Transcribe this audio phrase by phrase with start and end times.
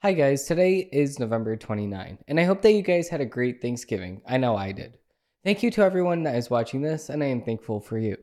[0.00, 3.60] Hi guys, today is November 29, and I hope that you guys had a great
[3.60, 4.22] Thanksgiving.
[4.28, 4.96] I know I did.
[5.42, 8.16] Thank you to everyone that is watching this, and I am thankful for you.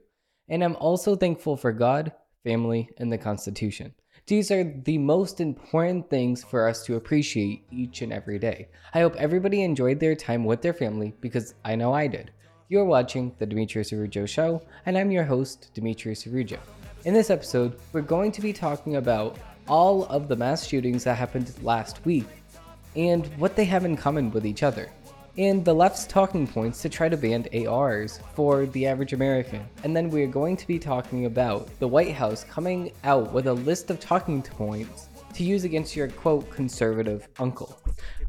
[0.47, 2.13] And I'm also thankful for God,
[2.45, 3.93] family, and the Constitution.
[4.25, 8.69] These are the most important things for us to appreciate each and every day.
[8.93, 12.31] I hope everybody enjoyed their time with their family because I know I did.
[12.69, 16.59] You're watching The Demetrios Araujo Show, and I'm your host, Demetrios Araujo.
[17.03, 19.37] In this episode, we're going to be talking about
[19.67, 22.27] all of the mass shootings that happened last week
[22.95, 24.91] and what they have in common with each other,
[25.37, 29.67] and the left's talking points to try to ban ARs for the average American.
[29.83, 33.53] And then we're going to be talking about the White House coming out with a
[33.53, 37.77] list of talking points to use against your quote conservative uncle.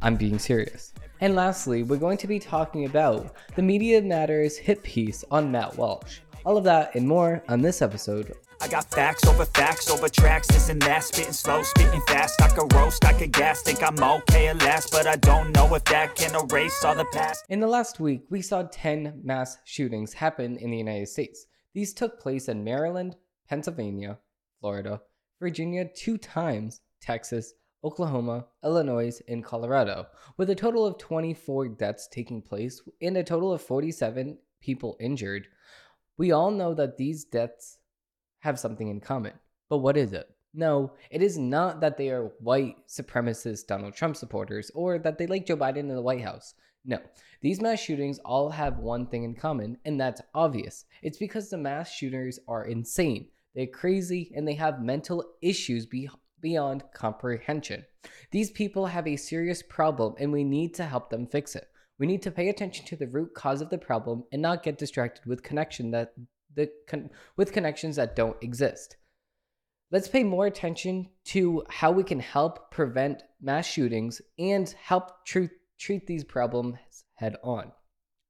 [0.02, 0.92] I'm being serious.
[1.20, 5.76] And lastly, we're going to be talking about the Media Matters hit piece on Matt
[5.76, 6.18] Walsh.
[6.44, 10.48] All of that and more on this episode I got facts over facts over tracks,
[10.48, 11.04] this and that.
[11.04, 12.40] Spitting slow, spitting fast.
[12.40, 13.62] I could roast, I could gas.
[13.62, 17.04] Think I'm okay at last, but I don't know if that can erase all the
[17.12, 17.44] past.
[17.48, 21.46] In the last week, we saw 10 mass shootings happen in the United States.
[21.74, 23.16] These took place in Maryland,
[23.48, 24.18] Pennsylvania,
[24.60, 25.02] Florida,
[25.40, 27.52] Virginia two times, Texas,
[27.84, 30.06] Oklahoma, Illinois, and Colorado,
[30.38, 35.46] with a total of 24 deaths taking place and a total of 47 people injured.
[36.16, 37.78] We all know that these deaths
[38.40, 39.32] have something in common.
[39.68, 40.28] But what is it?
[40.54, 45.26] No, it is not that they are white supremacist Donald Trump supporters or that they
[45.26, 46.54] like Joe Biden in the White House.
[46.84, 46.98] No,
[47.42, 50.84] these mass shootings all have one thing in common, and that's obvious.
[51.02, 56.08] It's because the mass shooters are insane, they're crazy, and they have mental issues be-
[56.40, 57.84] beyond comprehension.
[58.30, 61.68] These people have a serious problem, and we need to help them fix it.
[61.98, 64.78] We need to pay attention to the root cause of the problem and not get
[64.78, 66.12] distracted with connection that
[66.56, 68.96] the con- with connections that don't exist.
[69.92, 75.44] Let's pay more attention to how we can help prevent mass shootings and help tr-
[75.78, 76.78] treat these problems
[77.14, 77.70] head on.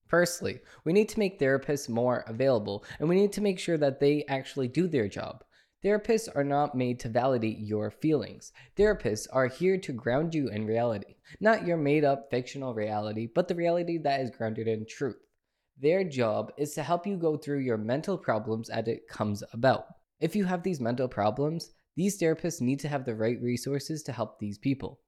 [0.06, 4.00] Firstly, we need to make therapists more available and we need to make sure that
[4.00, 5.42] they actually do their job.
[5.84, 8.52] Therapists are not made to validate your feelings.
[8.76, 13.48] Therapists are here to ground you in reality, not your made up fictional reality, but
[13.48, 15.25] the reality that is grounded in truth.
[15.78, 19.84] Their job is to help you go through your mental problems as it comes about.
[20.20, 24.12] If you have these mental problems, these therapists need to have the right resources to
[24.12, 25.00] help these people.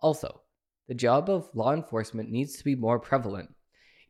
[0.00, 0.42] Also,
[0.88, 3.54] the job of law enforcement needs to be more prevalent,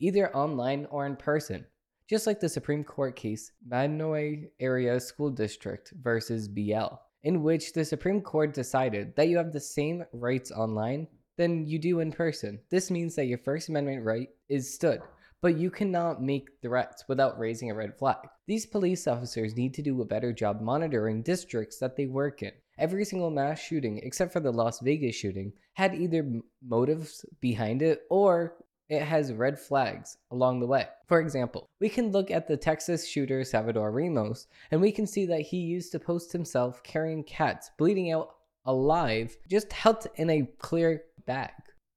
[0.01, 1.65] either online or in person,
[2.09, 7.85] just like the Supreme Court case Mahanoy Area School District versus BL, in which the
[7.85, 11.07] Supreme Court decided that you have the same rights online
[11.37, 12.59] than you do in person.
[12.69, 15.03] This means that your First Amendment right is stood
[15.43, 18.29] but you cannot make threats without raising a red flag.
[18.47, 22.53] These police officers need to do a better job monitoring districts that they work in.
[22.79, 26.31] Every single mass shooting, except for the Las Vegas shooting, had either
[26.67, 28.57] motives behind it or
[28.89, 30.89] it has red flags along the way.
[31.07, 35.27] For example, we can look at the Texas shooter Salvador Ramos, and we can see
[35.27, 38.35] that he used to post himself carrying cats bleeding out
[38.65, 41.53] alive, just held in a clear bag.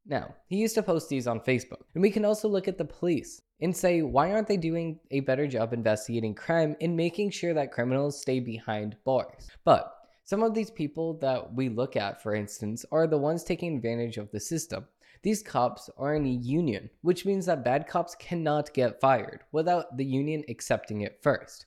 [0.06, 1.84] Now, he used to post these on Facebook.
[1.94, 5.22] And we can also look at the police and say, why aren't they doing a
[5.22, 9.50] better job investigating crime and making sure that criminals stay behind bars?
[9.64, 13.76] But some of these people that we look at, for instance, are the ones taking
[13.76, 14.86] advantage of the system.
[15.22, 19.96] These cops are in a union, which means that bad cops cannot get fired without
[19.96, 21.66] the union accepting it first.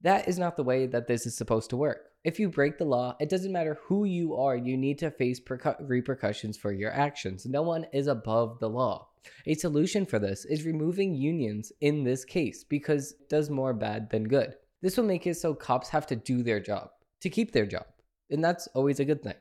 [0.00, 2.10] That is not the way that this is supposed to work.
[2.24, 5.38] If you break the law, it doesn't matter who you are, you need to face
[5.38, 7.44] percu- repercussions for your actions.
[7.44, 9.08] No one is above the law.
[9.46, 14.08] A solution for this is removing unions in this case because it does more bad
[14.08, 14.54] than good.
[14.80, 16.88] This will make it so cops have to do their job,
[17.20, 17.84] to keep their job.
[18.30, 19.34] And that's always a good thing.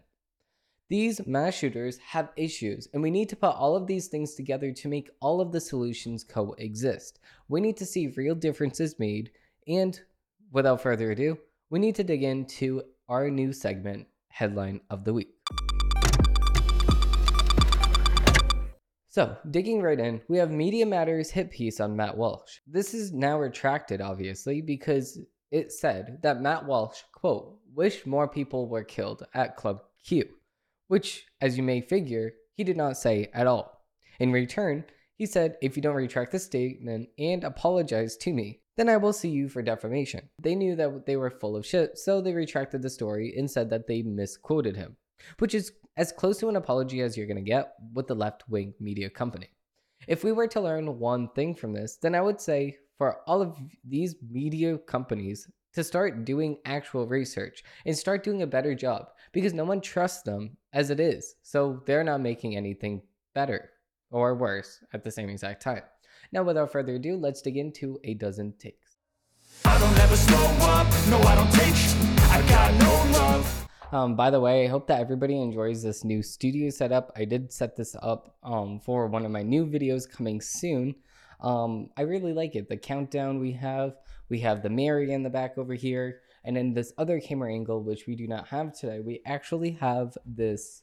[0.90, 4.74] These mass shooters have issues, and we need to put all of these things together
[4.74, 7.22] to make all of the solutions coexist.
[7.48, 9.32] We need to see real differences made
[9.70, 9.98] and
[10.52, 11.38] without further ado,
[11.74, 15.34] we need to dig into our new segment, Headline of the Week.
[19.10, 22.60] So, digging right in, we have Media Matters hit piece on Matt Walsh.
[22.68, 25.18] This is now retracted, obviously, because
[25.50, 30.30] it said that Matt Walsh, quote, wished more people were killed at Club Q,
[30.90, 33.82] which, as you may figure, he did not say at all.
[34.20, 34.86] In return,
[35.16, 39.14] he said, if you don't retract this statement and apologize to me, then I will
[39.14, 40.30] sue you for defamation.
[40.42, 43.70] They knew that they were full of shit, so they retracted the story and said
[43.70, 44.98] that they misquoted him,
[45.40, 48.74] which is as close to an apology as you're gonna get with the left wing
[48.80, 49.50] media company.
[50.08, 53.42] If we were to learn one thing from this, then I would say for all
[53.42, 59.08] of these media companies to start doing actual research and start doing a better job
[59.32, 61.36] because no one trusts them as it is.
[61.42, 63.02] So they're not making anything
[63.34, 63.72] better
[64.12, 65.82] or worse at the same exact time.
[66.34, 68.98] Now, without further ado, let's dig into a dozen takes.
[69.66, 71.76] I don't ever slow up, no I don't take
[72.32, 76.24] I got no love Um, by the way, I hope that everybody enjoys this new
[76.24, 77.12] studio setup.
[77.16, 80.96] I did set this up um, for one of my new videos coming soon.
[81.40, 82.68] Um, I really like it.
[82.68, 83.98] The countdown we have,
[84.30, 87.84] we have the Mary in the back over here, and then this other camera angle,
[87.84, 90.82] which we do not have today, we actually have this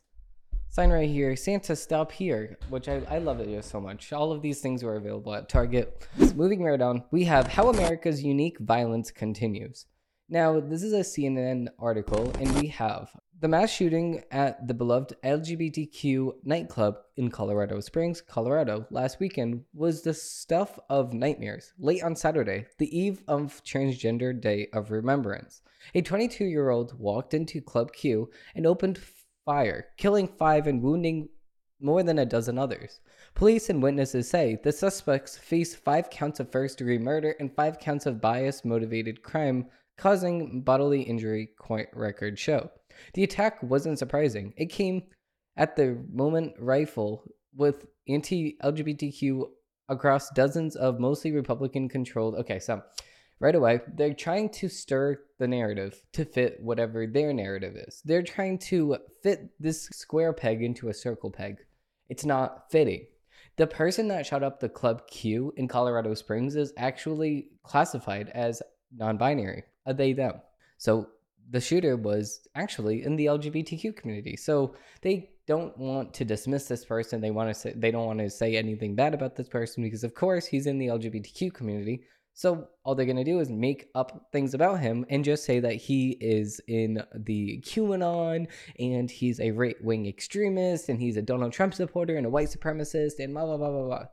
[0.70, 4.12] sign right here, Santa stop here, which I, I love it just so much.
[4.12, 6.06] All of these things were available at Target.
[6.18, 9.86] So moving right on, we have How America's Unique Violence Continues.
[10.28, 15.14] Now, this is a CNN article, and we have the mass shooting at the beloved
[15.24, 21.72] LGBTQ nightclub in Colorado Springs, Colorado, last weekend was the stuff of nightmares.
[21.78, 25.62] Late on Saturday, the eve of Transgender Day of Remembrance,
[25.94, 28.98] a 22 year old walked into Club Q and opened
[29.44, 31.28] fire, killing five and wounding
[31.80, 33.00] more than a dozen others.
[33.34, 37.78] Police and witnesses say the suspects face five counts of first degree murder and five
[37.78, 39.66] counts of bias motivated crime
[39.96, 42.70] causing bodily injury, court records show.
[43.14, 44.54] The attack wasn't surprising.
[44.56, 45.02] It came
[45.56, 49.44] at the moment rifle with anti LGBTQ
[49.88, 52.34] across dozens of mostly Republican controlled.
[52.36, 52.82] Okay, so
[53.40, 58.02] right away, they're trying to stir the narrative to fit whatever their narrative is.
[58.04, 61.56] They're trying to fit this square peg into a circle peg.
[62.08, 63.06] It's not fitting.
[63.56, 68.62] The person that shot up the Club Q in Colorado Springs is actually classified as
[68.94, 70.34] non binary, a they them.
[70.78, 71.08] So
[71.50, 74.36] the shooter was actually in the LGBTQ community.
[74.36, 77.20] So they don't want to dismiss this person.
[77.20, 80.04] They want to say they don't want to say anything bad about this person because
[80.04, 82.04] of course he's in the LGBTQ community.
[82.34, 85.74] So all they're gonna do is make up things about him and just say that
[85.74, 88.46] he is in the QAnon
[88.78, 92.48] and he's a right wing extremist and he's a Donald Trump supporter and a white
[92.48, 94.04] supremacist and blah blah blah blah blah.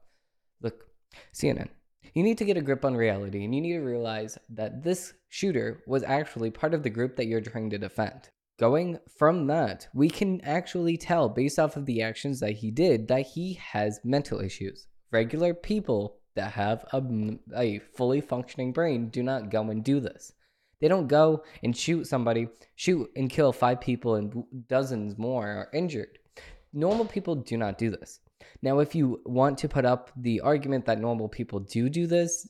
[0.62, 0.86] Look,
[1.34, 1.70] CNN,
[2.14, 5.14] you need to get a grip on reality and you need to realize that this
[5.30, 8.30] shooter was actually part of the group that you're trying to defend.
[8.60, 13.08] Going from that, we can actually tell based off of the actions that he did
[13.08, 14.88] that he has mental issues.
[15.12, 17.04] Regular people that have a,
[17.56, 20.32] a fully functioning brain do not go and do this.
[20.80, 25.70] They don't go and shoot somebody, shoot and kill five people, and dozens more are
[25.74, 26.20] injured.
[26.72, 28.20] Normal people do not do this.
[28.62, 32.48] Now, if you want to put up the argument that normal people do do this,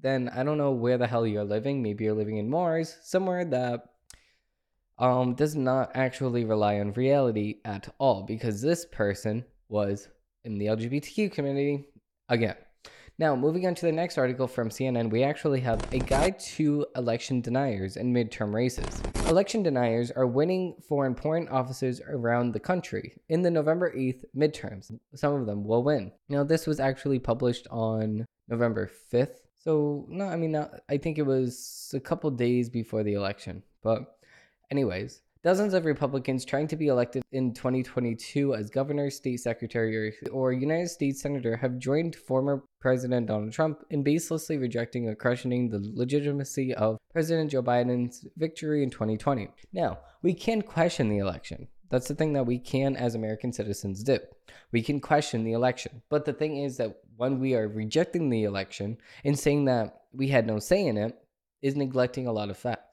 [0.00, 1.82] then I don't know where the hell you're living.
[1.82, 3.84] Maybe you're living in Mars, somewhere that
[4.98, 10.08] um, does not actually rely on reality at all, because this person was
[10.44, 11.86] in the LGBTQ community
[12.28, 12.56] again.
[13.22, 16.84] Now, moving on to the next article from CNN, we actually have a guide to
[16.96, 19.00] election deniers in midterm races.
[19.28, 24.90] Election deniers are winning for important offices around the country in the November 8th midterms.
[25.14, 26.10] Some of them will win.
[26.28, 29.36] Now, this was actually published on November 5th.
[29.56, 30.56] So, no, I mean,
[30.88, 33.62] I think it was a couple days before the election.
[33.84, 34.00] But,
[34.68, 40.52] anyways, Dozens of Republicans trying to be elected in 2022 as governor, state secretary, or
[40.52, 45.80] United States senator have joined former President Donald Trump in baselessly rejecting or questioning the
[45.94, 49.48] legitimacy of President Joe Biden's victory in 2020.
[49.72, 51.66] Now, we can question the election.
[51.90, 54.20] That's the thing that we can, as American citizens, do.
[54.70, 56.02] We can question the election.
[56.08, 60.28] But the thing is that when we are rejecting the election and saying that we
[60.28, 61.18] had no say in it,
[61.62, 62.91] is neglecting a lot of facts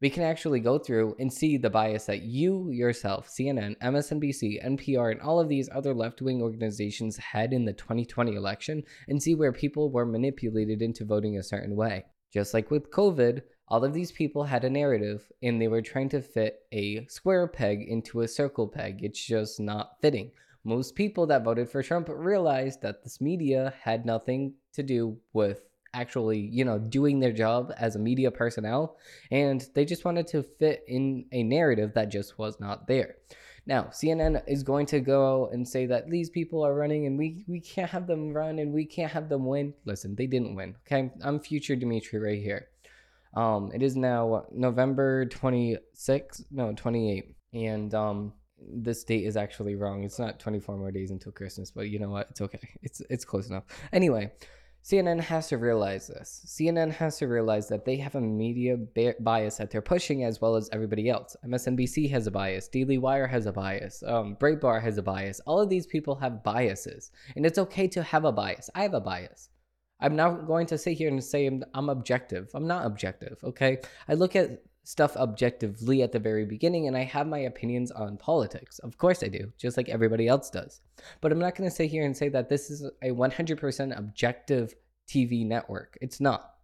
[0.00, 5.12] we can actually go through and see the bias that you yourself, CNN, MSNBC, NPR,
[5.12, 9.34] and all of these other left wing organizations had in the 2020 election and see
[9.34, 12.04] where people were manipulated into voting a certain way.
[12.32, 16.08] Just like with COVID, all of these people had a narrative and they were trying
[16.10, 19.00] to fit a square peg into a circle peg.
[19.02, 20.30] It's just not fitting.
[20.64, 25.69] Most people that voted for Trump realized that this media had nothing to do with
[25.94, 28.96] actually, you know, doing their job as a media personnel,
[29.30, 33.16] and they just wanted to fit in a narrative that just was not there.
[33.66, 37.44] Now, CNN is going to go and say that these people are running and we,
[37.46, 39.74] we can't have them run and we can't have them win.
[39.84, 40.74] Listen, they didn't win.
[40.86, 41.10] Okay.
[41.22, 42.68] I'm future Dimitri right here.
[43.34, 47.36] Um, it is now November 26, no, 28.
[47.52, 50.04] And um, this date is actually wrong.
[50.04, 52.28] It's not 24 more days until Christmas, but you know what?
[52.30, 52.60] It's okay.
[52.82, 53.64] It's it's close enough.
[53.92, 54.32] Anyway,
[54.82, 56.42] CNN has to realize this.
[56.46, 58.76] CNN has to realize that they have a media
[59.20, 61.36] bias that they're pushing as well as everybody else.
[61.46, 62.68] MSNBC has a bias.
[62.68, 64.02] Daily Wire has a bias.
[64.06, 65.40] Um, Breitbart has a bias.
[65.46, 68.70] All of these people have biases, and it's okay to have a bias.
[68.74, 69.50] I have a bias.
[70.00, 72.48] I'm not going to sit here and say I'm, I'm objective.
[72.54, 73.78] I'm not objective, okay?
[74.08, 78.16] I look at stuff objectively at the very beginning and I have my opinions on
[78.16, 78.78] politics.
[78.80, 80.80] Of course I do, just like everybody else does.
[81.20, 84.74] But I'm not going to sit here and say that this is a 100% objective
[85.08, 85.98] TV network.
[86.00, 86.54] It's not.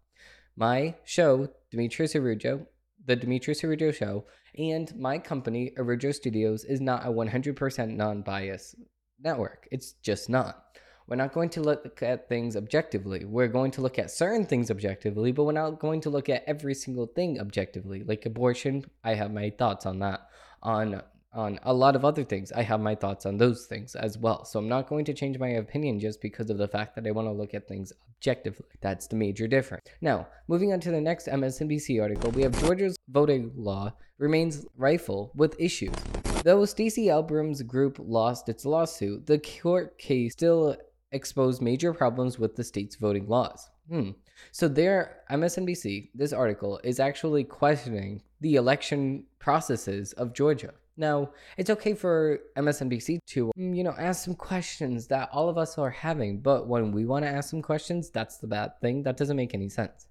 [0.57, 2.67] My show, Demetrios Araujo,
[3.05, 4.25] the Demetrios Araujo Show,
[4.57, 8.75] and my company, Araujo Studios, is not a 100% non bias
[9.21, 9.69] network.
[9.71, 10.65] It's just not.
[11.09, 13.25] We're not going to look at things objectively.
[13.25, 16.43] We're going to look at certain things objectively, but we're not going to look at
[16.47, 18.03] every single thing objectively.
[18.03, 20.29] Like abortion, I have my thoughts on that.
[20.63, 21.01] On
[21.37, 24.45] on a lot of other things, I have my thoughts on those things as well.
[24.47, 27.11] So I'm not going to change my opinion just because of the fact that I
[27.11, 28.67] want to look at things objectively.
[28.81, 29.87] That's the major difference.
[30.01, 35.31] Now, moving on to the next MSNBC article, we have Georgia's voting law remains rifle
[35.35, 35.95] with issues.
[36.43, 40.77] Though Stacey Abrams' group lost its lawsuit, the court case still
[41.13, 43.69] exposed major problems with the state's voting laws.
[43.89, 44.11] Hmm.
[44.53, 50.75] So there, MSNBC, this article is actually questioning the election processes of Georgia.
[50.97, 55.59] Now, it's okay for MSNBC to, mm, you know, ask some questions that all of
[55.59, 59.03] us are having, but when we want to ask some questions, that's the bad thing.
[59.03, 60.09] That doesn't make any sense.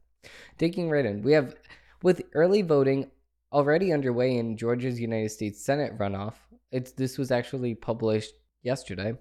[0.57, 1.55] Digging right in, we have
[2.03, 3.09] with early voting
[3.51, 6.35] already underway in Georgia's United States Senate runoff.
[6.71, 8.33] It's this was actually published
[8.63, 9.13] yesterday.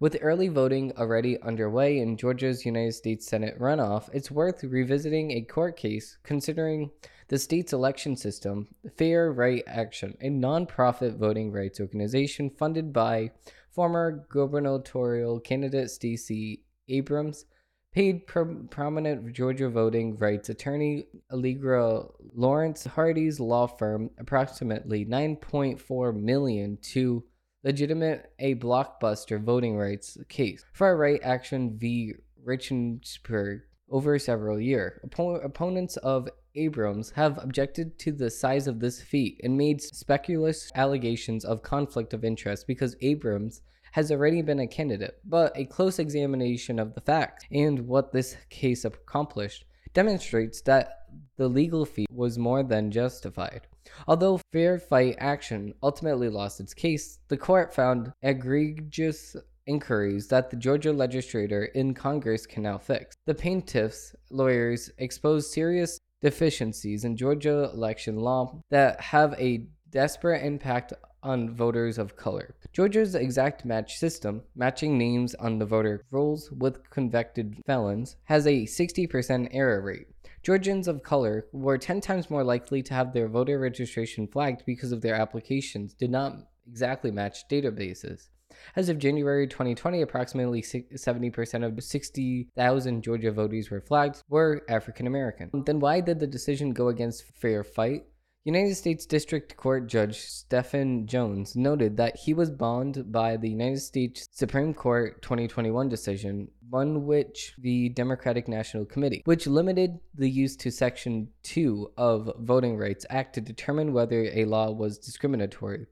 [0.00, 5.42] With early voting already underway in Georgia's United States Senate runoff, it's worth revisiting a
[5.42, 6.90] court case considering
[7.28, 8.68] the state's election system.
[8.96, 13.30] Fair Fight Action, a nonprofit voting rights organization funded by
[13.70, 17.46] former gubernatorial candidate Stacey Abrams,
[17.92, 22.02] paid pro- prominent Georgia voting rights attorney Allegra
[22.34, 27.22] Lawrence Hardy's law firm approximately 9.4 million to
[27.64, 30.64] legitimate a blockbuster voting rights case.
[30.72, 32.14] Fair Fight Action v.
[32.44, 34.98] Raffensperger over several years.
[35.06, 40.70] Oppo- opponents of Abrams have objected to the size of this feat and made speculative
[40.74, 45.98] allegations of conflict of interest because Abrams has already been a candidate, but a close
[45.98, 51.01] examination of the facts and what this case accomplished demonstrates that
[51.36, 53.66] the legal fee was more than justified.
[54.06, 60.56] Although Fair Fight Action ultimately lost its case, the court found egregious inquiries that the
[60.56, 63.16] Georgia legislature in Congress can now fix.
[63.26, 70.92] The plaintiffs' lawyers exposed serious deficiencies in Georgia election law that have a desperate impact
[71.22, 72.54] on voters of color.
[72.72, 78.64] Georgia's exact match system, matching names on the voter rolls with convicted felons, has a
[78.64, 80.08] 60% error rate.
[80.42, 84.90] Georgians of color were 10 times more likely to have their voter registration flagged because
[84.90, 86.36] of their applications did not
[86.68, 88.28] exactly match databases.
[88.74, 95.50] As of January 2020, approximately 70% of 60,000 Georgia voters were flagged were African American.
[95.64, 98.04] Then why did the decision go against Fair Fight?
[98.44, 103.78] United States District Court Judge Stephen Jones noted that he was bound by the United
[103.78, 110.56] States Supreme Court 2021 decision, one which the Democratic National Committee, which limited the use
[110.56, 115.86] to Section 2 of Voting Rights Act to determine whether a law was discriminatory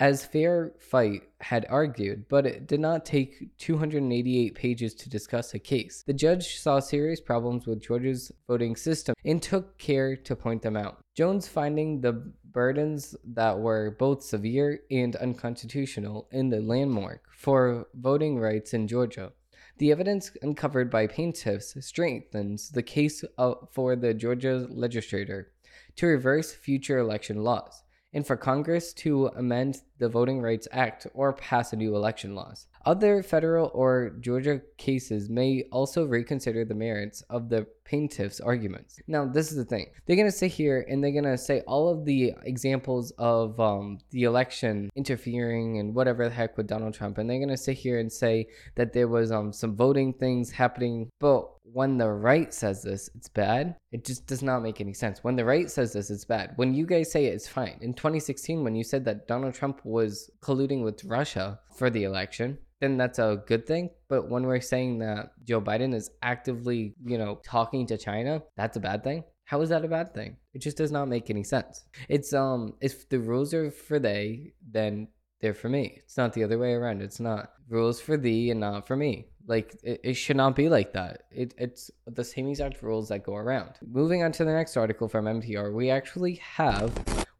[0.00, 5.58] as Fair Fight had argued, but it did not take 288 pages to discuss a
[5.60, 6.02] case.
[6.04, 10.76] The judge saw serious problems with Georgia's voting system and took care to point them
[10.76, 11.03] out.
[11.14, 12.12] Jones finding the
[12.50, 19.32] burdens that were both severe and unconstitutional in the landmark for voting rights in Georgia.
[19.78, 23.24] The evidence uncovered by plaintiffs strengthens the case
[23.70, 25.52] for the Georgia legislature
[25.96, 31.32] to reverse future election laws and for Congress to amend the Voting Rights Act or
[31.32, 32.66] pass a new election laws.
[32.86, 39.00] Other federal or Georgia cases may also reconsider the merits of the plaintiff's arguments.
[39.06, 39.86] Now, this is the thing.
[40.06, 43.58] They're going to sit here and they're going to say all of the examples of
[43.60, 47.18] um, the election interfering and whatever the heck with Donald Trump.
[47.18, 50.50] And they're going to sit here and say that there was um, some voting things
[50.50, 51.08] happening.
[51.20, 53.76] But when the right says this, it's bad.
[53.92, 55.24] It just does not make any sense.
[55.24, 56.52] When the right says this, it's bad.
[56.56, 57.78] When you guys say it, it's fine.
[57.80, 62.58] In 2016, when you said that Donald Trump was colluding with Russia for the election,
[62.92, 63.90] that's a good thing.
[64.08, 68.76] But when we're saying that Joe Biden is actively, you know, talking to China, that's
[68.76, 69.24] a bad thing.
[69.44, 70.36] How is that a bad thing?
[70.54, 71.84] It just does not make any sense.
[72.08, 75.08] It's um if the rules are for they, then
[75.40, 76.00] they're for me.
[76.04, 77.02] It's not the other way around.
[77.02, 79.28] It's not rules for thee and not for me.
[79.46, 81.24] Like it, it should not be like that.
[81.30, 83.72] It, it's the same exact rules that go around.
[83.86, 86.90] Moving on to the next article from NPR, we actually have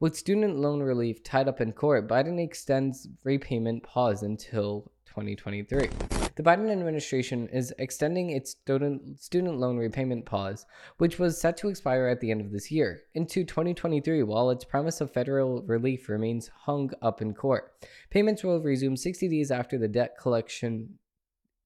[0.01, 5.89] with student loan relief tied up in court, Biden extends repayment pause until 2023.
[6.37, 10.67] The Biden administration is extending its student, loan repayment pause,
[10.99, 14.65] which was set to expire at the end of this year, into 2023 while its
[14.65, 17.73] promise of federal relief remains hung up in court.
[18.11, 20.99] Payments will resume 60 days after the debt collection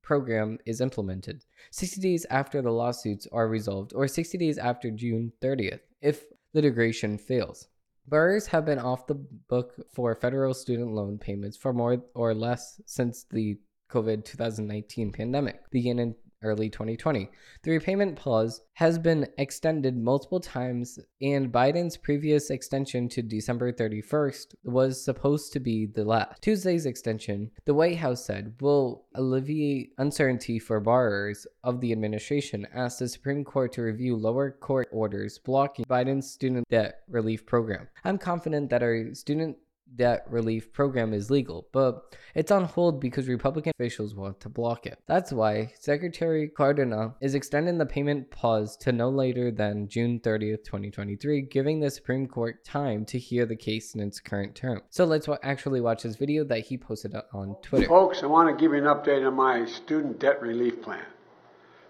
[0.03, 5.33] program is implemented, 60 days after the lawsuits are resolved, or 60 days after June
[5.41, 7.69] 30th if litigation fails.
[8.09, 12.81] Borrowers have been off the book for federal student loan payments for more or less
[12.87, 13.59] since the
[13.91, 15.71] COVID 2019 pandemic.
[15.71, 17.31] Began in early 2020.
[17.63, 24.55] The repayment pause has been extended multiple times, and Biden's previous extension to December 31st
[24.65, 26.43] was supposed to be the last.
[26.43, 33.01] Tuesday's extension, the White House said, will alleviate uncertainty for borrowers of the administration, asked
[33.01, 37.89] the Supreme Court to review lower court orders blocking Biden's student debt relief program.
[38.05, 39.57] I'm confident that our student
[39.97, 44.87] debt relief program is legal, but it's on hold because Republican officials want to block
[44.87, 44.99] it.
[45.07, 50.65] That's why Secretary Cardona is extending the payment pause to no later than June 30th,
[50.65, 54.83] 2023, giving the Supreme Court time to hear the case in its current term.
[54.91, 57.87] So let's actually watch this video that he posted on Twitter.
[57.87, 61.05] Folks, I want to give you an update on my student debt relief plan.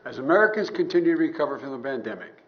[0.05, 2.43] As Americans continue to recover from the pandemic,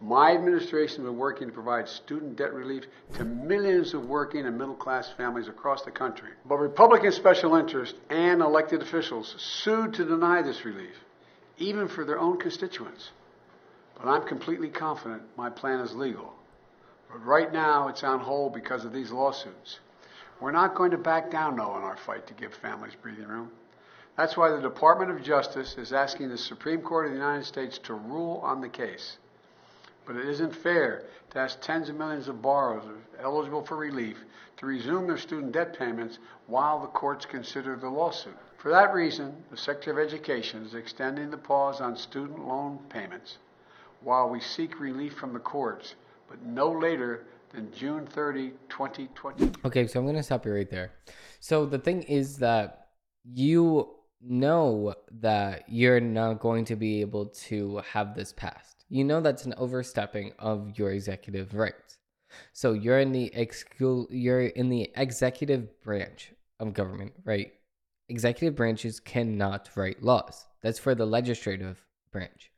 [0.00, 2.84] my administration has been working to provide student debt relief
[3.14, 6.30] to millions of working and middle class families across the country.
[6.44, 10.96] But Republican special interests and elected officials sued to deny this relief,
[11.58, 13.10] even for their own constituents.
[13.96, 16.34] But I'm completely confident my plan is legal.
[17.10, 19.78] But right now, it's on hold because of these lawsuits.
[20.40, 23.50] We're not going to back down, though, in our fight to give families breathing room.
[24.16, 27.78] That's why the Department of Justice is asking the Supreme Court of the United States
[27.84, 29.18] to rule on the case.
[30.06, 32.84] But it isn't fair to ask tens of millions of borrowers
[33.20, 34.18] eligible for relief
[34.58, 38.36] to resume their student debt payments while the courts consider the lawsuit.
[38.58, 43.38] For that reason, the Secretary of Education is extending the pause on student loan payments
[44.02, 45.94] while we seek relief from the courts,
[46.28, 49.52] but no later than June 30, 2020.
[49.64, 50.92] Okay, so I'm going to stop you right there.
[51.40, 52.88] So the thing is that
[53.24, 53.88] you
[54.20, 58.83] know that you're not going to be able to have this passed.
[58.88, 61.98] You know that's an overstepping of your executive rights.
[62.52, 67.52] So you're in the exclu- you're in the executive branch of government, right?
[68.08, 70.46] Executive branches cannot write laws.
[70.62, 72.50] That's for the legislative branch.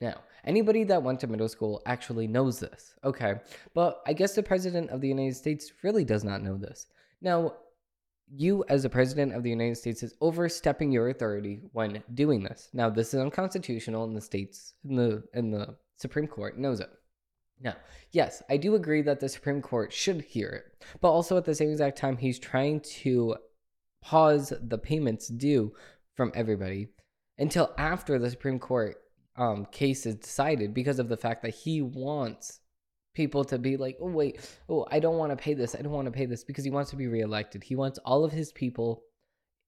[0.00, 2.94] Now, anybody that went to middle school actually knows this.
[3.04, 3.34] Okay.
[3.74, 6.86] But I guess the president of the United States really does not know this.
[7.20, 7.54] Now,
[8.34, 12.68] you as the president of the United States is overstepping your authority when doing this.
[12.72, 16.90] Now, this is unconstitutional and the states in the in the Supreme Court knows it.
[17.60, 17.76] Now,
[18.10, 21.54] yes, I do agree that the Supreme Court should hear it, but also at the
[21.54, 23.36] same exact time he's trying to
[24.02, 25.72] pause the payments due
[26.16, 26.88] from everybody
[27.38, 28.96] until after the Supreme Court
[29.36, 32.60] um, case is decided because of the fact that he wants
[33.14, 35.74] people to be like, oh, wait, oh, I don't want to pay this.
[35.74, 37.62] I don't want to pay this because he wants to be reelected.
[37.64, 39.04] He wants all of his people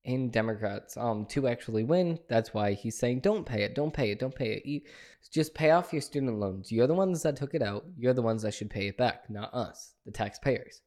[0.05, 2.19] in Democrats um, to actually win.
[2.29, 4.67] That's why he's saying, don't pay it, don't pay it, don't pay it.
[4.67, 4.81] You,
[5.33, 6.71] just pay off your student loans.
[6.71, 7.85] You're the ones that took it out.
[7.97, 10.83] You're the ones that should pay it back, not us, the taxpayers.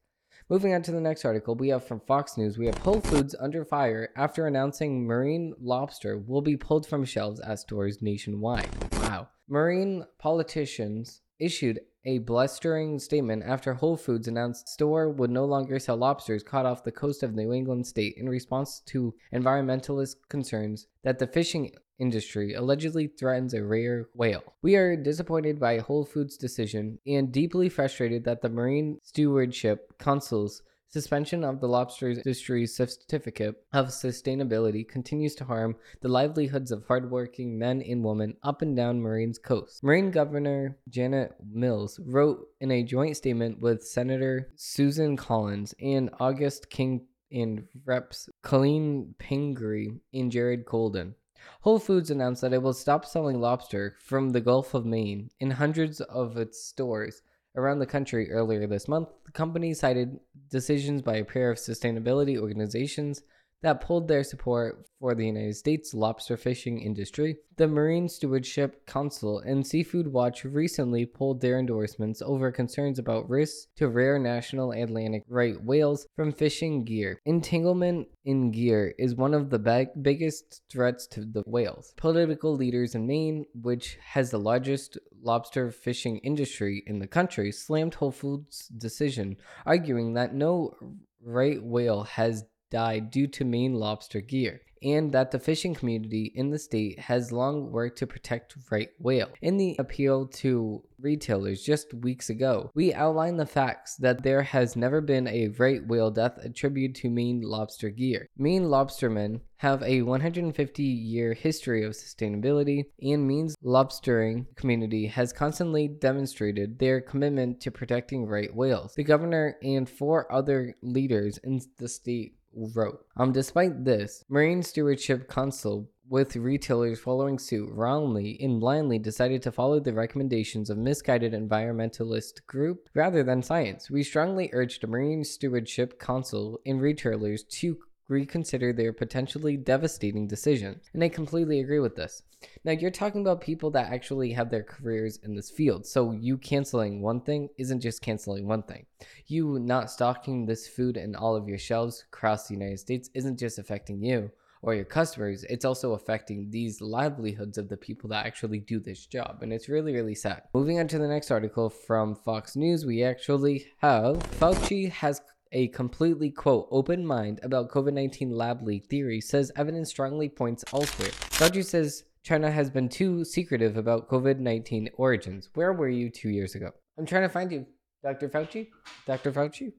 [0.49, 2.57] Moving on to the next article, we have from Fox News.
[2.57, 7.41] We have Whole Foods under fire after announcing marine lobster will be pulled from shelves
[7.41, 8.69] at stores nationwide.
[8.93, 9.27] Wow.
[9.49, 15.97] Marine politicians issued a blustering statement after Whole Foods announced store would no longer sell
[15.97, 21.19] lobsters caught off the coast of New England state in response to environmentalist concerns that
[21.19, 24.53] the fishing industry allegedly threatens a rare whale.
[24.61, 30.61] We are disappointed by Whole Foods' decision and deeply frustrated that the Marine Stewardship Council's
[30.89, 37.57] suspension of the lobster industry's certificate of sustainability continues to harm the livelihoods of hardworking
[37.57, 39.83] men and women up and down Marine's coast.
[39.83, 46.61] Marine Governor Janet Mills wrote in a joint statement with Senator Susan Collins and Angus
[46.69, 51.15] King and Reps Colleen Pingree and Jared Golden.
[51.61, 55.51] Whole Foods announced that it will stop selling lobster from the Gulf of Maine in
[55.51, 57.21] hundreds of its stores
[57.57, 59.09] around the country earlier this month.
[59.25, 63.23] The company cited decisions by a pair of sustainability organizations
[63.61, 67.37] that pulled their support for the United States lobster fishing industry.
[67.57, 73.67] The Marine Stewardship Council and Seafood Watch recently pulled their endorsements over concerns about risks
[73.77, 77.19] to rare national Atlantic right whales from fishing gear.
[77.25, 81.93] Entanglement in gear is one of the big, biggest threats to the whales.
[81.97, 87.95] Political leaders in Maine, which has the largest lobster fishing industry in the country, slammed
[87.95, 90.75] Whole Foods' decision, arguing that no
[91.23, 94.61] right whale has died due to Maine lobster gear.
[94.83, 99.29] and that the fishing community in the state has long worked to protect right whale.
[99.41, 104.75] In the appeal to retailers just weeks ago, we outlined the facts that there has
[104.75, 108.29] never been a right whale death attributed to Maine lobster gear.
[108.37, 115.87] Maine lobstermen have a 150 year history of sustainability, and Maine's lobstering community has constantly
[115.87, 118.93] demonstrated their commitment to protecting right whales.
[118.95, 123.05] The governor and four other leaders in the state wrote.
[123.17, 129.51] Um, despite this, Marine Stewardship Council with retailers following suit wrongly and blindly decided to
[129.51, 133.89] follow the recommendations of misguided environmentalist group rather than science.
[133.89, 140.85] We strongly urge the Marine Stewardship Council and retailers to reconsider their potentially devastating decisions.
[140.93, 142.23] And I completely agree with this.
[142.63, 145.85] Now, you're talking about people that actually have their careers in this field.
[145.85, 148.85] So, you canceling one thing isn't just canceling one thing.
[149.25, 153.39] You not stocking this food in all of your shelves across the United States isn't
[153.39, 158.25] just affecting you or your customers, it's also affecting these livelihoods of the people that
[158.25, 159.39] actually do this job.
[159.41, 160.43] And it's really, really sad.
[160.53, 165.67] Moving on to the next article from Fox News, we actually have Fauci has a
[165.69, 171.09] completely quote open mind about COVID 19 lab leak theory says evidence strongly points elsewhere.
[171.09, 175.49] Fauci says China has been too secretive about COVID 19 origins.
[175.53, 176.71] Where were you two years ago?
[176.97, 177.65] I'm trying to find you,
[178.03, 178.29] Dr.
[178.29, 178.67] Fauci.
[179.05, 179.31] Dr.
[179.31, 179.73] Fauci?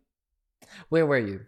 [0.89, 1.41] Where were you?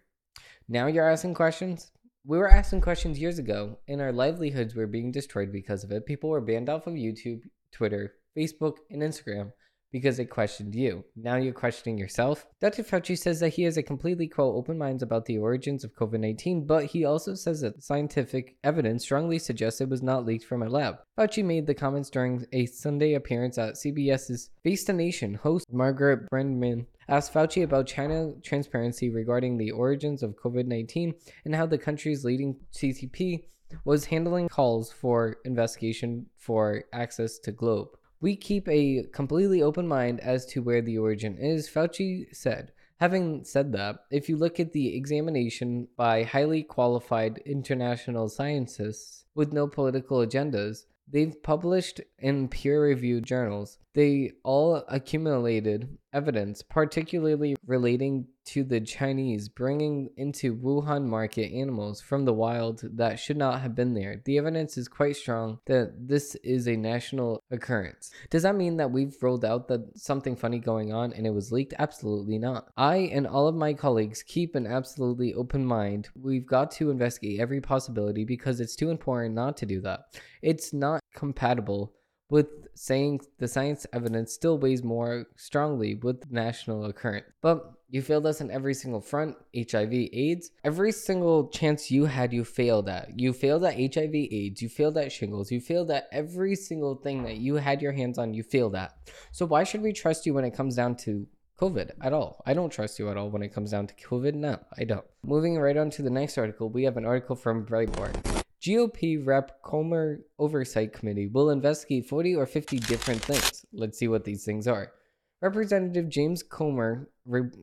[0.69, 1.91] Now you're asking questions?
[2.27, 6.05] We were asking questions years ago, and our livelihoods were being destroyed because of it.
[6.05, 7.41] People were banned off of YouTube,
[7.73, 9.53] Twitter, Facebook, and Instagram
[9.93, 11.05] because they questioned you.
[11.17, 12.47] Now you're questioning yourself.
[12.61, 12.83] Dr.
[12.83, 16.21] Fauci says that he has a completely quote open mind about the origins of COVID
[16.21, 20.63] 19, but he also says that scientific evidence strongly suggests it was not leaked from
[20.63, 20.97] a lab.
[21.19, 25.35] Fauci made the comments during a Sunday appearance at CBS's Face the Nation.
[25.35, 31.55] Host Margaret Brennan asked Fauci about China transparency regarding the origins of COVID 19 and
[31.55, 33.45] how the country's leading CCP
[33.85, 37.89] was handling calls for investigation for access to Globe.
[38.21, 42.73] We keep a completely open mind as to where the origin is, Fauci said.
[42.99, 49.55] Having said that, if you look at the examination by highly qualified international scientists with
[49.55, 53.79] no political agendas, they've published in peer reviewed journals.
[53.95, 62.25] They all accumulated evidence, particularly relating to the Chinese bringing into Wuhan market animals from
[62.25, 64.21] the wild that should not have been there.
[64.25, 68.11] The evidence is quite strong that this is a national occurrence.
[68.29, 71.53] Does that mean that we've rolled out that something funny going on and it was
[71.53, 71.75] leaked?
[71.79, 72.69] Absolutely not.
[72.77, 76.09] I and all of my colleagues keep an absolutely open mind.
[76.17, 80.01] We've got to investigate every possibility because it's too important not to do that.
[80.43, 81.93] It's not compatible
[82.31, 87.27] with saying the science evidence still weighs more strongly with national occurrence.
[87.43, 90.53] But you failed us on every single front HIV, AIDS.
[90.65, 93.19] Every single chance you had, you failed at.
[93.19, 94.63] You failed at HIV, AIDS.
[94.63, 95.51] You failed at shingles.
[95.51, 98.95] You failed at every single thing that you had your hands on, you failed at.
[99.33, 101.27] So why should we trust you when it comes down to
[101.61, 102.43] COVID at all.
[102.47, 104.35] I don't trust you at all when it comes down to COVID.
[104.35, 105.05] No, I don't.
[105.23, 108.40] Moving right on to the next article, we have an article from Breitbart.
[108.61, 113.65] GOP Rep Comer Oversight Committee will investigate 40 or 50 different things.
[113.73, 114.93] Let's see what these things are.
[115.41, 117.09] Representative James Comer,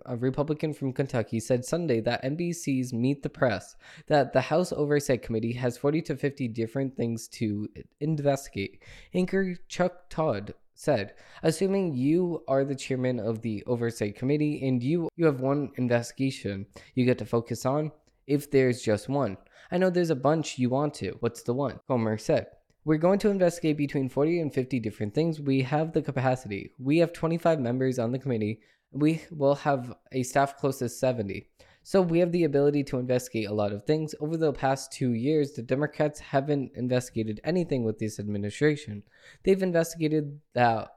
[0.08, 3.76] a Republican from Kentucky, said Sunday that NBC's Meet the Press
[4.08, 7.68] that the House Oversight Committee has 40 to 50 different things to
[8.00, 8.82] investigate.
[9.14, 15.10] Anchor Chuck Todd said, assuming you are the chairman of the Oversight Committee and you,
[15.16, 17.92] you have one investigation you get to focus on,
[18.26, 19.38] if there's just one.
[19.72, 21.18] I know there's a bunch you want to.
[21.20, 21.80] What's the one?
[21.88, 22.48] Comer said.
[22.86, 25.42] We're going to investigate between 40 and 50 different things.
[25.42, 26.72] We have the capacity.
[26.80, 28.62] We have 25 members on the committee.
[28.92, 31.50] We will have a staff close to 70.
[31.84, 34.14] So we have the ability to investigate a lot of things.
[34.20, 39.04] Over the past two years, the Democrats haven't investigated anything with this administration.
[39.44, 40.90] They've investigated the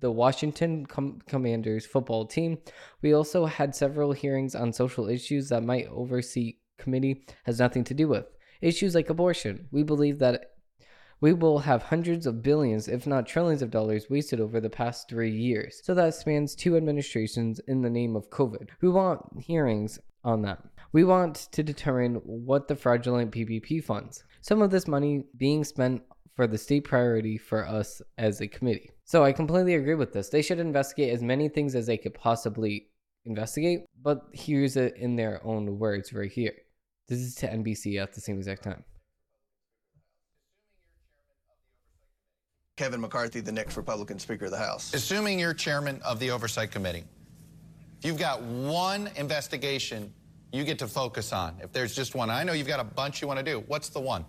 [0.00, 2.58] the Washington Com- Commanders football team.
[3.00, 7.94] We also had several hearings on social issues that might oversee committee has nothing to
[7.94, 8.26] do with.
[8.60, 9.68] Issues like abortion.
[9.70, 10.52] We believe that
[11.20, 15.08] we will have hundreds of billions, if not trillions of dollars wasted over the past
[15.08, 15.80] three years.
[15.82, 18.68] So that spans two administrations in the name of COVID.
[18.82, 20.62] We want hearings on that.
[20.92, 24.24] We want to determine what the fraudulent PPP funds.
[24.42, 26.02] Some of this money being spent
[26.34, 28.90] for the state priority for us as a committee.
[29.04, 30.28] So I completely agree with this.
[30.28, 32.88] They should investigate as many things as they could possibly
[33.24, 36.52] investigate, but here's it in their own words right here.
[37.08, 38.82] This is to NBC at the same exact time.
[42.76, 44.92] Kevin McCarthy, the next Republican Speaker of the House.
[44.92, 47.04] Assuming you're chairman of the Oversight Committee,
[47.98, 50.12] if you've got one investigation
[50.52, 51.56] you get to focus on?
[51.62, 53.62] If there's just one, I know you've got a bunch you want to do.
[53.66, 54.24] What's the one?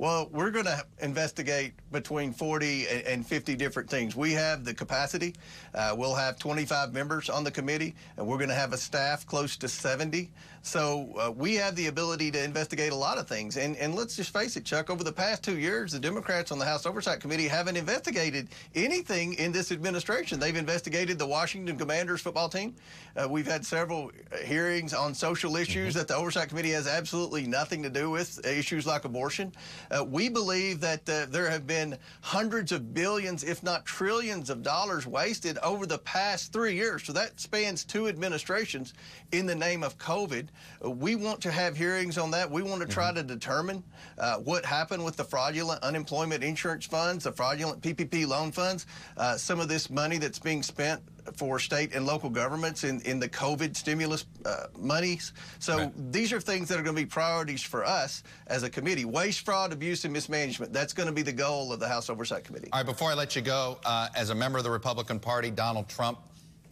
[0.00, 4.16] Well, we're going to investigate between 40 and 50 different things.
[4.16, 5.34] We have the capacity.
[5.74, 9.26] Uh, we'll have 25 members on the committee, and we're going to have a staff
[9.26, 10.30] close to 70.
[10.62, 13.56] So uh, we have the ability to investigate a lot of things.
[13.56, 16.58] And, and let's just face it, Chuck, over the past two years, the Democrats on
[16.58, 20.38] the House Oversight Committee haven't investigated anything in this administration.
[20.38, 22.74] They've investigated the Washington Commanders football team.
[23.16, 24.12] Uh, we've had several
[24.44, 25.98] hearings on social issues mm-hmm.
[25.98, 29.52] that the Oversight Committee has absolutely nothing to do with, issues like abortion.
[29.90, 34.62] Uh, we believe that uh, there have been hundreds of billions, if not trillions of
[34.62, 37.02] dollars wasted over the past three years.
[37.04, 38.94] So that spans two administrations
[39.32, 40.48] in the name of COVID.
[40.82, 42.50] We want to have hearings on that.
[42.50, 43.16] We want to try mm-hmm.
[43.16, 43.82] to determine
[44.18, 49.36] uh, what happened with the fraudulent unemployment insurance funds, the fraudulent PPP loan funds, uh,
[49.36, 51.00] some of this money that's being spent
[51.36, 55.32] for state and local governments in, in the COVID stimulus uh, monies.
[55.58, 56.12] So right.
[56.12, 59.04] these are things that are going to be priorities for us as a committee.
[59.04, 60.72] Waste, fraud, abuse, and mismanagement.
[60.72, 62.68] That's going to be the goal of the House Oversight Committee.
[62.72, 65.50] All right, before I let you go, uh, as a member of the Republican Party,
[65.50, 66.18] Donald Trump,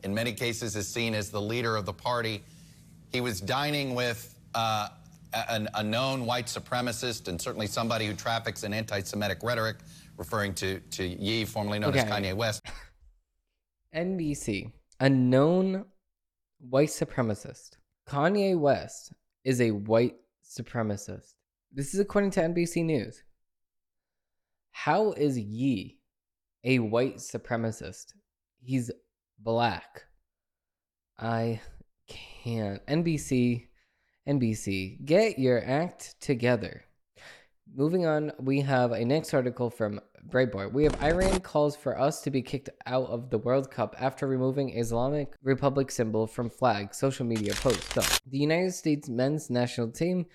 [0.04, 2.42] in many cases, is seen as the leader of the party.
[3.10, 4.88] He was dining with uh,
[5.32, 9.76] a, a, known white supremacist and certainly somebody who traffics in anti-Semitic rhetoric,
[10.16, 12.00] referring to, to Ye, formerly known okay.
[12.00, 12.62] as Kanye West.
[13.94, 15.84] NBC, a known
[16.60, 17.70] white supremacist.
[18.08, 19.12] Kanye West
[19.44, 21.34] is a white supremacist.
[21.72, 23.22] This is according to NBC News.
[24.72, 25.98] How is Ye
[26.64, 28.14] a white supremacist?
[28.60, 28.90] He's
[29.38, 30.04] black.
[31.18, 31.60] I
[32.06, 32.84] can't.
[32.86, 33.66] NBC,
[34.28, 36.84] NBC, get your act together.
[37.74, 40.72] Moving on, we have a next article from Breitbart.
[40.72, 44.26] We have Iran calls for us to be kicked out of the World Cup after
[44.26, 46.94] removing Islamic Republic symbol from flag.
[46.94, 47.94] Social media post.
[47.94, 50.26] The United States men's national team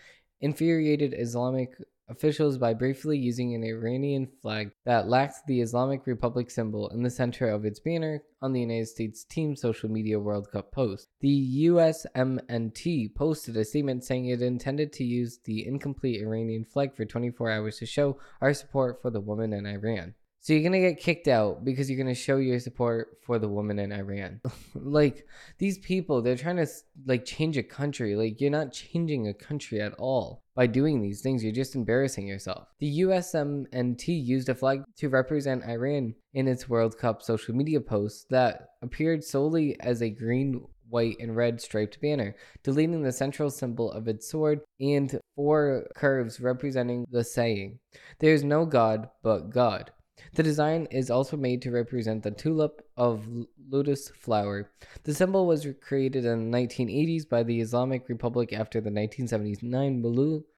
[0.41, 1.75] infuriated Islamic
[2.09, 7.09] officials by briefly using an Iranian flag that lacked the Islamic Republic symbol in the
[7.09, 11.07] center of its banner on the United States team social media World Cup post.
[11.21, 17.05] The USMNT posted a statement saying it intended to use the incomplete Iranian flag for
[17.05, 20.15] 24 hours to show our support for the women in Iran.
[20.43, 23.79] So you're gonna get kicked out because you're gonna show your support for the woman
[23.79, 24.41] in Iran.
[24.75, 25.25] like
[25.57, 26.67] these people, they're trying to
[27.05, 28.17] like change a country.
[28.17, 31.45] Like you're not changing a country at all by doing these things.
[31.45, 32.67] You're just embarrassing yourself.
[32.79, 38.27] The USMNT used a flag to represent Iran in its World Cup social media post
[38.29, 43.89] that appeared solely as a green white, and red striped banner, deleting the central symbol
[43.93, 47.79] of its sword and four curves representing the saying,
[48.19, 49.89] There is no God but God.
[50.35, 53.27] The design is also made to represent the tulip of
[53.69, 54.71] lotus flower.
[55.03, 60.01] The symbol was created in the 1980s by the Islamic Republic after the 1979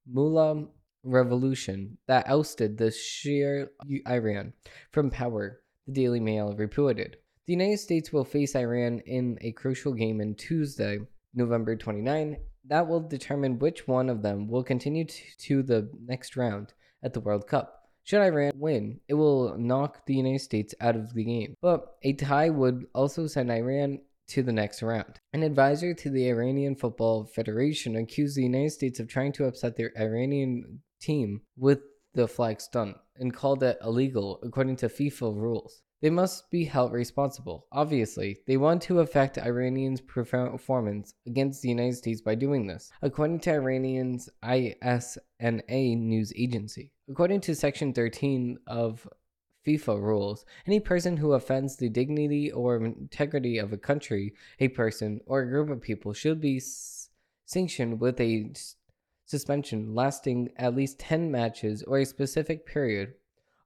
[0.08, 0.68] Mullah
[1.04, 3.68] revolution that ousted the Shia
[4.08, 4.54] Iran
[4.92, 7.18] from power, the Daily Mail reported.
[7.46, 11.00] The United States will face Iran in a crucial game on Tuesday,
[11.34, 12.38] November 29.
[12.68, 17.14] That will determine which one of them will continue to, to the next round at
[17.14, 17.75] the World Cup.
[18.06, 21.56] Should Iran win, it will knock the United States out of the game.
[21.60, 25.20] But a tie would also send Iran to the next round.
[25.34, 29.76] An advisor to the Iranian Football Federation accused the United States of trying to upset
[29.76, 31.80] their Iranian team with
[32.14, 35.82] the flag stunt and called it illegal according to FIFA rules.
[36.06, 37.66] They must be held responsible.
[37.72, 43.40] Obviously, they want to affect Iranians' performance against the United States by doing this, according
[43.40, 46.92] to Iranians' ISNA news agency.
[47.10, 49.10] According to Section 13 of
[49.66, 55.22] FIFA rules, any person who offends the dignity or integrity of a country, a person,
[55.26, 56.62] or a group of people should be
[57.48, 58.54] sanctioned with a
[59.26, 63.16] suspension lasting at least 10 matches or a specific period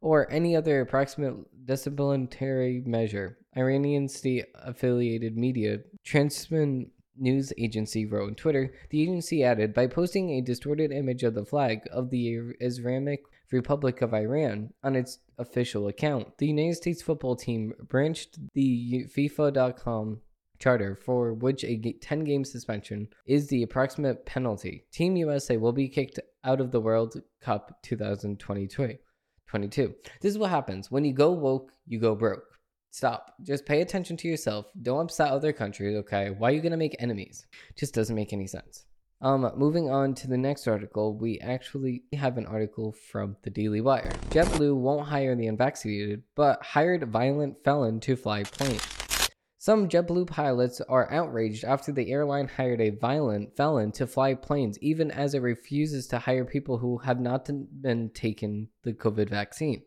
[0.02, 1.36] or any other approximate
[1.66, 3.38] disciplinary measure.
[3.58, 8.74] Iranian state affiliated media Transman news agency wrote on Twitter.
[8.90, 14.02] The agency added by posting a distorted image of the flag of the Islamic Republic
[14.02, 16.38] of Iran on its official account.
[16.38, 20.22] The United States football team branched the FIFA.com
[20.60, 24.86] charter for which a 10 game suspension is the approximate penalty.
[24.92, 28.98] Team USA will be kicked out of the World Cup 2022.
[29.50, 29.94] 22.
[30.22, 30.92] This is what happens.
[30.92, 32.44] When you go woke, you go broke.
[32.92, 33.34] Stop.
[33.44, 34.66] Just pay attention to yourself.
[34.82, 36.30] Don't upset other countries, okay?
[36.32, 37.46] Why are you going to make enemies?
[37.76, 38.86] Just doesn't make any sense.
[39.22, 43.82] Um, moving on to the next article, we actually have an article from the Daily
[43.82, 44.14] Wire.
[44.30, 48.80] JetBlue won't hire the unvaccinated, but hired violent felon to fly plane.
[49.62, 54.80] Some JetBlue pilots are outraged after the airline hired a violent felon to fly planes,
[54.80, 57.50] even as it refuses to hire people who have not
[57.82, 59.84] been taken the COVID vaccine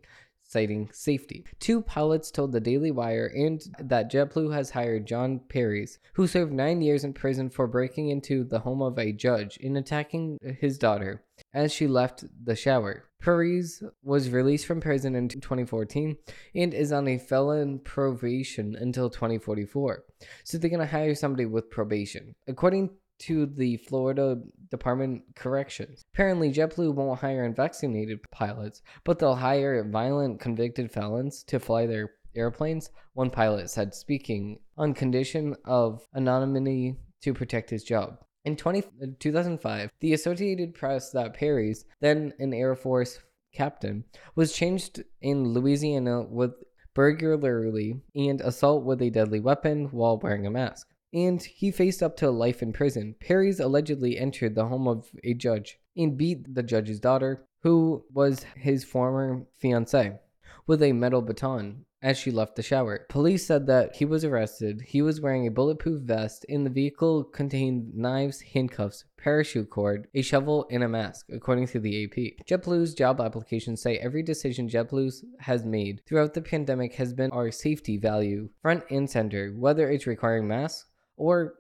[0.53, 1.45] citing safety.
[1.59, 6.53] Two pilots told the Daily Wire and that JetBlue has hired John Perez, who served
[6.53, 10.79] nine years in prison for breaking into the home of a judge and attacking his
[10.79, 13.05] daughter as she left the shower.
[13.21, 16.17] Perez was released from prison in 2014
[16.55, 20.05] and is on a felon probation until 2044.
[20.45, 22.35] So they're going to hire somebody with probation.
[22.49, 24.41] According to the Florida
[24.73, 26.03] Department Corrections.
[26.15, 32.13] Apparently, JetBlue won't hire unvaccinated pilots, but they'll hire violent convicted felons to fly their
[32.35, 38.17] airplanes, one pilot said, speaking on condition of anonymity to protect his job.
[38.47, 43.21] In 20, uh, 2005, the Associated Press that Perry's, then an Air Force
[43.55, 44.05] captain,
[44.35, 46.53] was changed in Louisiana with
[46.95, 52.17] burglary and assault with a deadly weapon while wearing a mask and he faced up
[52.17, 53.15] to life in prison.
[53.21, 58.45] Perez allegedly entered the home of a judge and beat the judge's daughter, who was
[58.57, 60.13] his former fiancee,
[60.67, 63.07] with a metal baton as she left the shower.
[63.09, 64.83] Police said that he was arrested.
[64.87, 70.23] He was wearing a bulletproof vest, and the vehicle contained knives, handcuffs, parachute cord, a
[70.23, 72.45] shovel, and a mask, according to the AP.
[72.47, 77.53] JetBlue's job applications say every decision JetBlue has made throughout the pandemic has been our
[77.53, 80.89] safety value front and center, whether it's requiring masks
[81.23, 81.55] or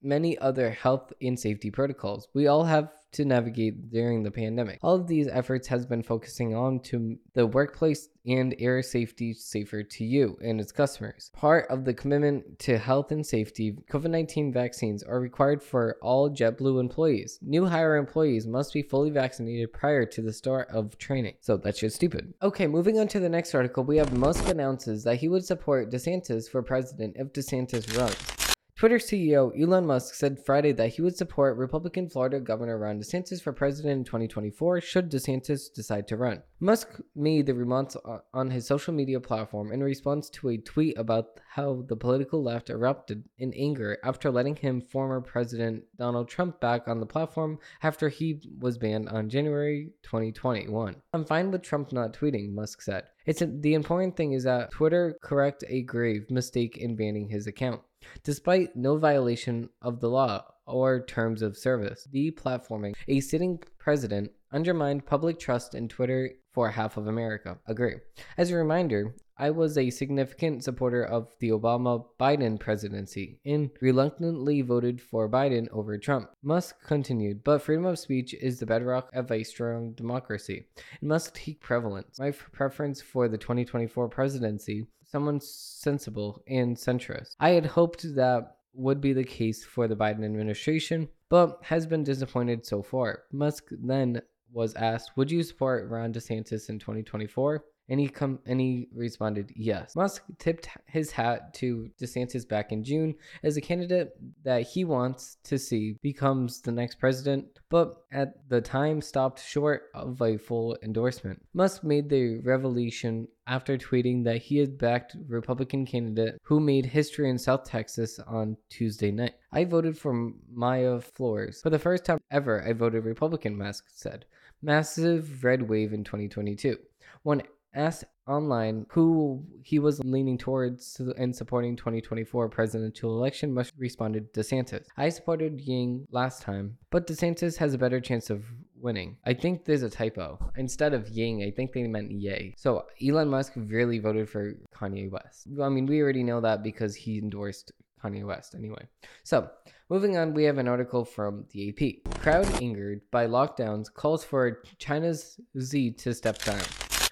[0.00, 4.78] many other health and safety protocols we all have to navigate during the pandemic.
[4.82, 9.82] All of these efforts has been focusing on to the workplace and air safety safer
[9.82, 11.30] to you and its customers.
[11.32, 16.80] Part of the commitment to health and safety, COVID-19 vaccines are required for all JetBlue
[16.80, 17.38] employees.
[17.40, 21.34] New hire employees must be fully vaccinated prior to the start of training.
[21.40, 22.34] So that's just stupid.
[22.42, 25.90] Okay, moving on to the next article, we have Musk announces that he would support
[25.90, 28.37] DeSantis for president if DeSantis runs.
[28.78, 33.42] Twitter CEO Elon Musk said Friday that he would support Republican Florida Governor Ron DeSantis
[33.42, 36.44] for president in 2024 should DeSantis decide to run.
[36.60, 37.96] Musk made the remarks
[38.32, 42.70] on his social media platform in response to a tweet about how the political left
[42.70, 48.08] erupted in anger after letting him former President Donald Trump back on the platform after
[48.08, 50.94] he was banned on January 2021.
[51.12, 53.06] I'm fine with Trump not tweeting, Musk said.
[53.26, 57.48] It's a, the important thing is that Twitter correct a grave mistake in banning his
[57.48, 57.80] account.
[58.22, 65.06] Despite no violation of the law or terms of service, deplatforming a sitting president undermined
[65.06, 67.56] public trust in Twitter for half of America.
[67.68, 67.94] Agree.
[68.36, 74.62] As a reminder, I was a significant supporter of the Obama Biden presidency and reluctantly
[74.62, 76.30] voted for Biden over Trump.
[76.42, 80.66] Musk continued, but freedom of speech is the bedrock of a strong democracy.
[81.00, 82.18] It must take prevalence.
[82.18, 87.36] My preference for the 2024 presidency someone sensible and centrist.
[87.38, 92.02] I had hoped that would be the case for the Biden administration, but has been
[92.02, 93.22] disappointed so far.
[93.30, 97.64] Musk then was asked, Would you support Ron DeSantis in 2024?
[97.90, 99.96] And he com- and he responded yes.
[99.96, 104.10] Musk tipped his hat to DeSantis back in June as a candidate
[104.44, 109.84] that he wants to see becomes the next president, but at the time stopped short
[109.94, 111.42] of a full endorsement.
[111.54, 117.30] Musk made the revelation after tweeting that he had backed Republican candidate who made history
[117.30, 119.34] in South Texas on Tuesday night.
[119.50, 121.62] I voted for Mayra Flores.
[121.62, 124.26] For the first time ever, I voted Republican, Musk said.
[124.62, 126.76] Massive red wave in 2022.
[127.22, 127.42] When
[127.74, 134.84] asked online who he was leaning towards in supporting 2024 presidential election, Musk responded DeSantis.
[134.96, 138.44] I supported Ying last time, but DeSantis has a better chance of
[138.80, 139.16] winning.
[139.24, 140.38] I think there's a typo.
[140.56, 142.54] Instead of Ying, I think they meant Yay.
[142.56, 145.48] So Elon Musk really voted for Kanye West.
[145.60, 148.86] I mean, we already know that because he endorsed Kanye West anyway.
[149.24, 149.50] So,
[149.88, 152.20] moving on, we have an article from the AP.
[152.20, 156.62] Crowd angered by lockdowns calls for China's Z to step down.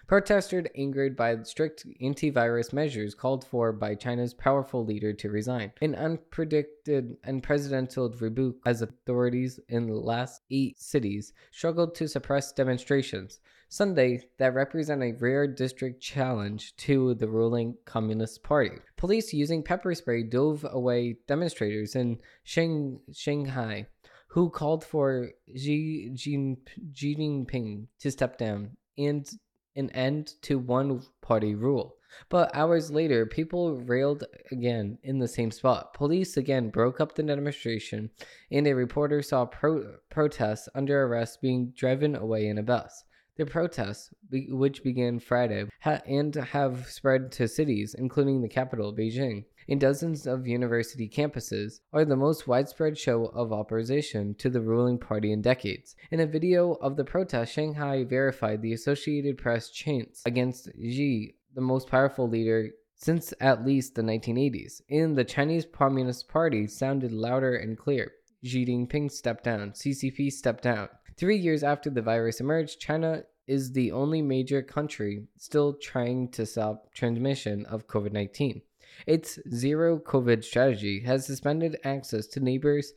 [0.06, 5.72] Protesters angered by strict antivirus measures called for by China's powerful leader to resign.
[5.82, 12.52] An unpredicted and presidential rebuke as authorities in the last eight cities struggled to suppress
[12.52, 13.40] demonstrations.
[13.68, 18.76] Sunday that represent a rare district challenge to the ruling Communist Party.
[18.96, 23.86] Police using pepper spray dove away demonstrators in Sheng- Shanghai
[24.36, 29.26] who called for Xi Jinping to step down and
[29.76, 31.96] an end to one party rule.
[32.28, 35.94] But hours later, people railed again in the same spot.
[35.94, 38.10] Police again broke up the demonstration,
[38.50, 43.04] and a reporter saw pro- protests under arrest being driven away in a bus.
[43.36, 49.44] The protests, which began Friday, ha- and have spread to cities, including the capital, Beijing,
[49.68, 54.96] in dozens of university campuses are the most widespread show of opposition to the ruling
[54.98, 55.96] party in decades.
[56.10, 61.60] In a video of the protest, Shanghai verified the Associated Press chants against Xi, the
[61.60, 64.80] most powerful leader since at least the 1980s.
[64.88, 68.12] In the Chinese Communist Party sounded louder and clear.
[68.44, 70.88] Xi Jinping stepped down, CCP stepped down.
[71.16, 76.44] Three years after the virus emerged, China is the only major country still trying to
[76.44, 78.60] stop transmission of COVID 19.
[79.06, 82.92] Its zero COVID strategy has suspended access to neighbors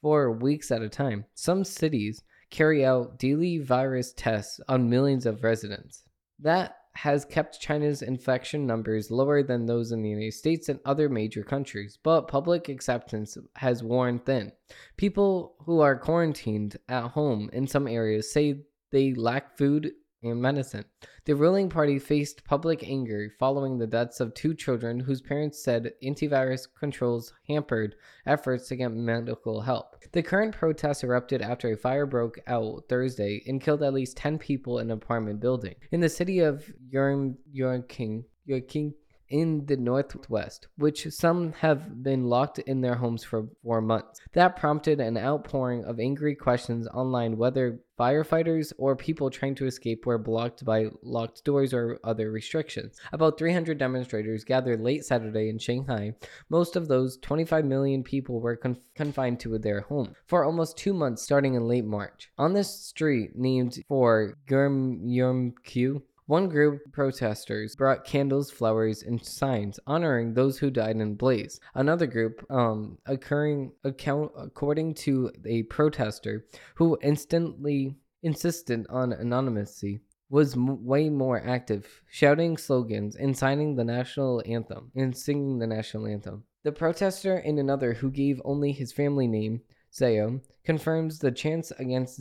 [0.00, 1.24] for weeks at a time.
[1.34, 6.04] Some cities carry out daily virus tests on millions of residents.
[6.38, 11.08] That has kept China's infection numbers lower than those in the United States and other
[11.08, 14.50] major countries, but public acceptance has worn thin.
[14.96, 19.92] People who are quarantined at home in some areas say they lack food
[20.22, 20.84] and medicine.
[21.24, 25.92] The ruling party faced public anger following the deaths of two children whose parents said
[26.02, 27.94] antivirus controls hampered
[28.26, 29.96] efforts to get medical help.
[30.12, 34.38] The current protests erupted after a fire broke out Thursday and killed at least 10
[34.38, 35.74] people in an apartment building.
[35.92, 38.94] In the city of Yongqing, Yongqing
[39.30, 44.20] in the northwest, which some have been locked in their homes for four months.
[44.32, 50.06] That prompted an outpouring of angry questions online whether firefighters or people trying to escape
[50.06, 52.96] were blocked by locked doors or other restrictions.
[53.12, 56.14] About 300 demonstrators gathered late Saturday in Shanghai.
[56.48, 60.94] Most of those 25 million people were con- confined to their home for almost two
[60.94, 62.30] months starting in late March.
[62.38, 69.80] On this street named for Gurmyumkyu, one group of protesters brought candles, flowers, and signs
[69.86, 71.58] honoring those who died in blaze.
[71.74, 80.54] Another group, um, occurring account according to a protester who instantly insisted on anonymity, was
[80.54, 86.06] m- way more active, shouting slogans and signing the national anthem and singing the national
[86.06, 86.44] anthem.
[86.62, 89.62] The protester and another who gave only his family name,
[89.98, 92.20] Zhao, confirms the chants against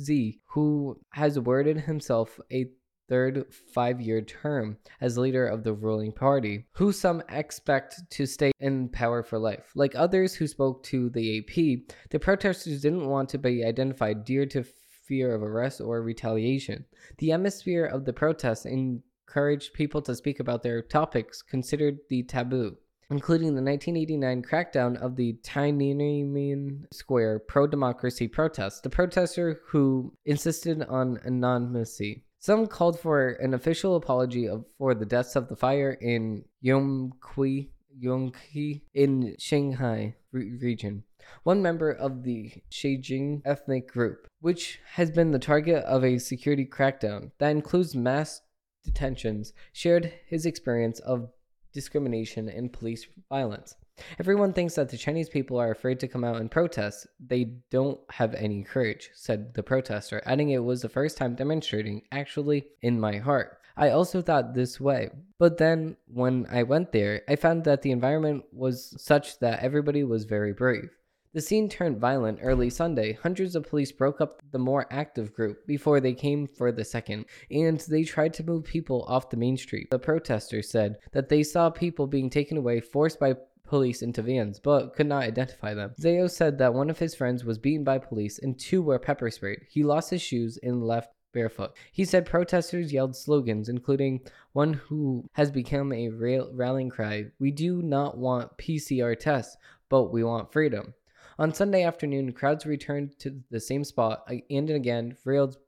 [0.00, 2.70] Z, who has worded himself a
[3.08, 8.52] third five year term as leader of the ruling party, who some expect to stay
[8.60, 9.72] in power for life.
[9.74, 14.46] Like others who spoke to the AP, the protesters didn't want to be identified due
[14.46, 14.64] to
[15.06, 16.84] fear of arrest or retaliation.
[17.18, 22.76] The atmosphere of the protests encouraged people to speak about their topics considered the taboo
[23.10, 28.80] including the 1989 crackdown of the Tiananmen Square pro democracy protests.
[28.80, 35.04] The protester who insisted on anonymity some called for an official apology of, for the
[35.04, 37.68] deaths of the fire in Yongqi,
[38.02, 41.04] Yongqi in Shanghai re- region.
[41.42, 46.64] One member of the Shijing ethnic group, which has been the target of a security
[46.64, 48.40] crackdown that includes mass
[48.82, 51.28] detentions, shared his experience of
[51.74, 53.74] discrimination and police violence.
[54.18, 57.06] Everyone thinks that the Chinese people are afraid to come out and protest.
[57.18, 62.02] They don't have any courage, said the protester, adding it was the first time demonstrating,
[62.12, 63.58] actually, in my heart.
[63.76, 65.10] I also thought this way.
[65.38, 70.02] But then, when I went there, I found that the environment was such that everybody
[70.02, 70.90] was very brave.
[71.34, 73.12] The scene turned violent early Sunday.
[73.12, 77.26] Hundreds of police broke up the more active group before they came for the second,
[77.50, 79.90] and they tried to move people off the main street.
[79.90, 83.34] The protesters said that they saw people being taken away, forced by
[83.68, 85.94] police into vans, but could not identify them.
[86.00, 89.30] Zhao said that one of his friends was beaten by police and two were pepper
[89.30, 89.60] sprayed.
[89.68, 91.76] He lost his shoes and left barefoot.
[91.92, 94.20] He said protesters yelled slogans, including
[94.52, 99.56] one who has become a rallying cry We do not want PCR tests,
[99.88, 100.94] but we want freedom.
[101.38, 105.58] On Sunday afternoon, crowds returned to the same spot uh, and again railed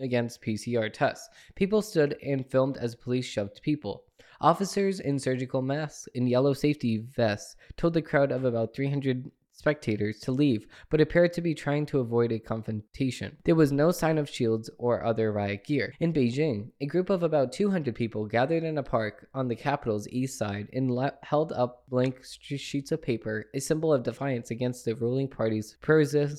[0.00, 1.28] against PCR tests.
[1.54, 4.04] People stood and filmed as police shoved people.
[4.40, 10.18] Officers in surgical masks and yellow safety vests told the crowd of about 300 spectators
[10.18, 13.36] to leave, but appeared to be trying to avoid a confrontation.
[13.44, 15.92] There was no sign of shields or other riot gear.
[16.00, 20.08] In Beijing, a group of about 200 people gathered in a park on the capital's
[20.08, 24.94] east side and held up blank sheets of paper, a symbol of defiance against the
[24.94, 26.38] ruling party's progressive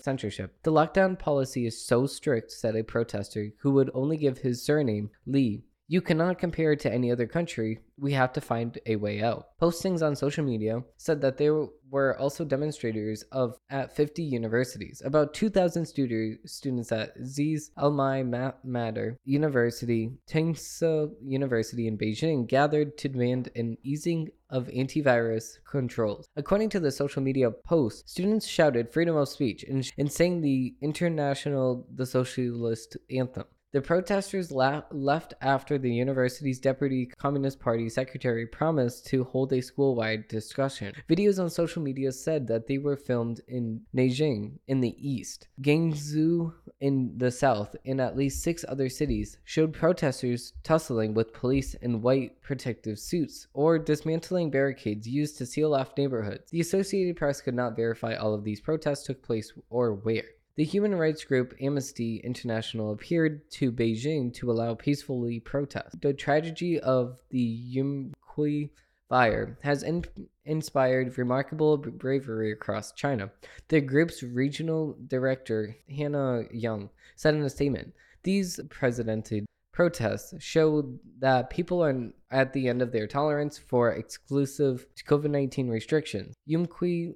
[0.00, 0.54] censorship.
[0.62, 5.10] The lockdown policy is so strict, said a protester who would only give his surname,
[5.26, 7.78] Li, you cannot compare it to any other country.
[7.98, 9.48] We have to find a way out.
[9.60, 15.02] Postings on social media said that there were also demonstrators of at 50 universities.
[15.04, 23.10] About 2,000 studi- students at Z's Alma Mater University, Tsinghua University in Beijing gathered to
[23.10, 26.26] demand an easing of antivirus controls.
[26.36, 30.74] According to the social media post, students shouted freedom of speech and, and sang the
[30.80, 33.44] international the socialist anthem.
[33.72, 39.62] The protesters la- left after the university's deputy Communist Party secretary promised to hold a
[39.62, 40.92] school-wide discussion.
[41.08, 46.52] Videos on social media said that they were filmed in Nanjing in the east, Guangzhou
[46.80, 52.02] in the south, and at least six other cities showed protesters tussling with police in
[52.02, 56.50] white protective suits or dismantling barricades used to seal off neighborhoods.
[56.50, 60.24] The Associated Press could not verify all of these protests took place or where.
[60.54, 66.02] The human rights group Amnesty International appeared to Beijing to allow peacefully protest.
[66.02, 68.68] The tragedy of the Yumqi
[69.08, 70.04] fire has in-
[70.44, 73.30] inspired remarkable bravery across China.
[73.68, 81.48] The group's regional director, Hana Young, said in a statement These presidented protests show that
[81.48, 86.34] people are at the end of their tolerance for exclusive COVID 19 restrictions.
[86.46, 87.14] Yumqi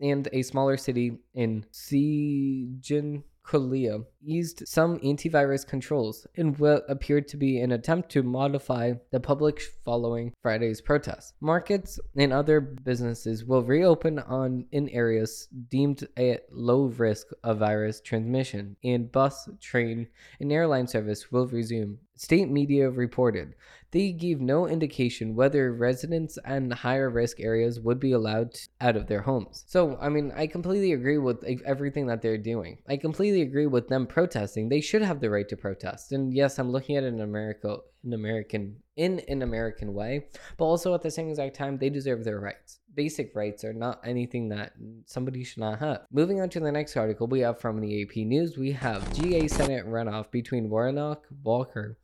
[0.00, 7.36] and a smaller city in Xijin Korea eased some antivirus controls in what appeared to
[7.36, 11.32] be an attempt to modify the public following Friday's protests.
[11.40, 18.00] Markets and other businesses will reopen on in areas deemed at low risk of virus
[18.00, 20.08] transmission, and bus, train,
[20.40, 21.98] and airline service will resume.
[22.16, 23.54] State media reported
[23.96, 29.06] they gave no indication whether residents in higher risk areas would be allowed out of
[29.06, 29.64] their homes.
[29.66, 32.78] So, I mean, I completely agree with everything that they're doing.
[32.88, 34.70] I completely agree with them protesting.
[34.70, 36.12] They should have the right to protest.
[36.12, 40.64] And yes, I'm looking at it in America, in American, in an American way, but
[40.64, 42.78] also at the same exact time, they deserve their rights.
[42.94, 44.72] Basic rights are not anything that
[45.04, 46.06] somebody should not have.
[46.10, 49.48] Moving on to the next article we have from the AP News, we have GA
[49.48, 51.98] Senate runoff between Warnock Walker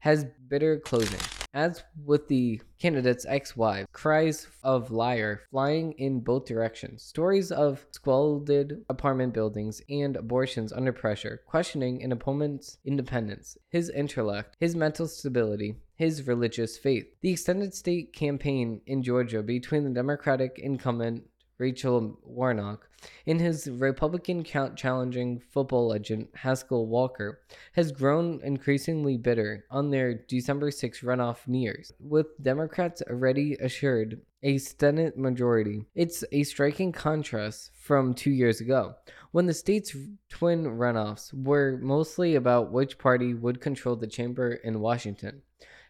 [0.00, 1.37] has bitter closing.
[1.54, 7.86] As with the candidate's ex wife, cries of liar flying in both directions, stories of
[7.90, 15.08] squalid apartment buildings and abortions under pressure, questioning an opponent's independence, his intellect, his mental
[15.08, 17.06] stability, his religious faith.
[17.22, 21.24] The extended state campaign in Georgia between the Democratic incumbent
[21.58, 22.88] Raphael Warnock,
[23.26, 27.40] and his Republican count challenging football legend Herschel Walker,
[27.72, 34.58] has grown increasingly bitter on their December 6 runoff nears, with Democrats already assured a
[34.58, 35.84] Senate majority.
[35.94, 38.94] It's a striking contrast from two years ago,
[39.32, 39.96] when the state's
[40.28, 45.42] twin runoffs were mostly about which party would control the chamber in Washington.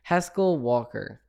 [0.04, 1.20] Herschel Walker,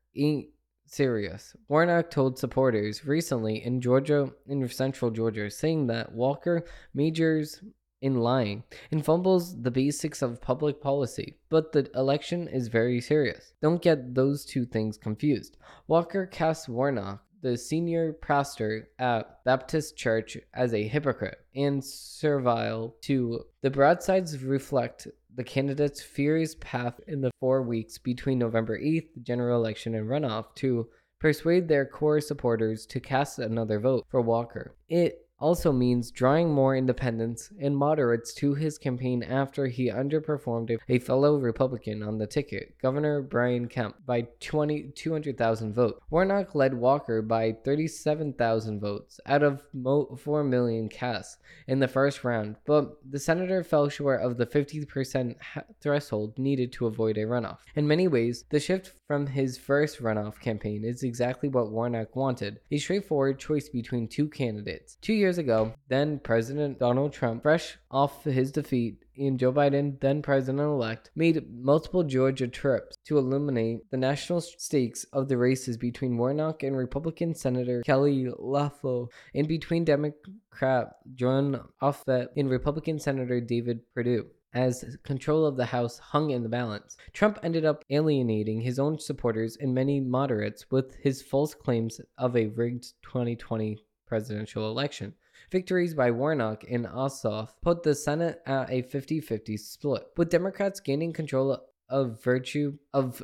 [0.93, 1.55] serious.
[1.67, 7.61] Warnock told supporters recently in Georgia, in central Georgia, saying that Walker majors
[8.01, 13.53] in lying and fumbles the basics of public policy, but the election is very serious.
[13.61, 15.57] Don't get those two things confused.
[15.87, 23.45] Walker casts Warnock, the senior pastor at Baptist Church, as a hypocrite and servile to
[23.61, 29.21] the broadsides reflect the candidate's furious path in the four weeks between November 8th, the
[29.21, 34.75] general election and runoff, to persuade their core supporters to cast another vote for Walker.
[34.87, 40.99] It also means drawing more independents and moderates to his campaign after he underperformed a
[40.99, 45.99] fellow Republican on the ticket, Governor Brian Kemp, by 20, 200,000 votes.
[46.09, 51.37] Warnock led Walker by 37,000 votes out of 4 million cast
[51.67, 55.35] in the first round, but the senator fell short of the 50%
[55.81, 57.59] threshold needed to avoid a runoff.
[57.75, 62.59] In many ways, the shift from his first runoff campaign is exactly what Warnock wanted
[62.71, 64.97] a straightforward choice between two candidates.
[65.01, 69.99] Two years years ago, then President Donald Trump, fresh off his defeat, and Joe Biden,
[70.01, 75.77] then president elect, made multiple Georgia trips to illuminate the national stakes of the races
[75.77, 79.05] between Warnock and Republican Senator Kelly Loeffler,
[79.35, 84.25] and between Democrat Jon Ossoff and Republican Senator David Perdue
[84.55, 86.97] as control of the House hung in the balance.
[87.13, 92.35] Trump ended up alienating his own supporters and many moderates with his false claims of
[92.35, 93.77] a rigged 2020
[94.09, 95.13] presidential election.
[95.51, 100.81] Victories by Warnock and Ossoff put the Senate at a 50 50 split, with Democrats
[100.81, 101.57] gaining control
[101.87, 103.23] of virtue of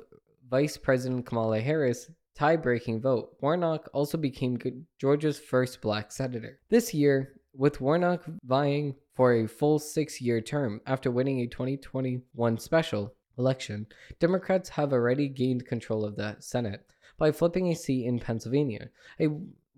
[0.49, 3.36] Vice President Kamala Harris tie-breaking vote.
[3.41, 4.59] Warnock also became
[4.99, 6.59] Georgia's first black senator.
[6.69, 13.13] This year, with Warnock vying for a full six-year term after winning a 2021 special
[13.38, 13.88] election,
[14.19, 16.86] Democrats have already gained control of the Senate
[17.17, 19.29] by flipping a seat in Pennsylvania, a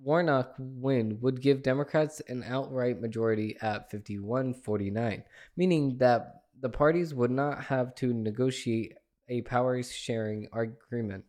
[0.02, 5.24] Warnock win would give Democrats an outright majority at 51 49,
[5.56, 8.94] meaning that the parties would not have to negotiate
[9.30, 11.26] a powers sharing agreement.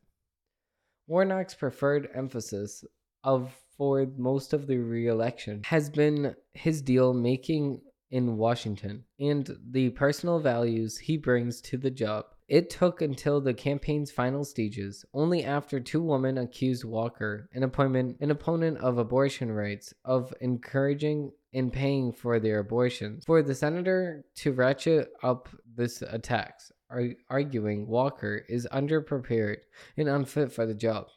[1.06, 2.84] Warnock's preferred emphasis
[3.24, 9.90] of for most of the re-election has been his deal making in Washington and the
[9.90, 12.26] personal values he brings to the job.
[12.48, 18.30] It took until the campaign's final stages, only after two women accused Walker, an an
[18.30, 24.52] opponent of abortion rights, of encouraging and paying for their abortions, for the senator to
[24.52, 26.72] ratchet up this attacks,
[27.28, 29.58] arguing Walker is underprepared
[29.98, 31.08] and unfit for the job.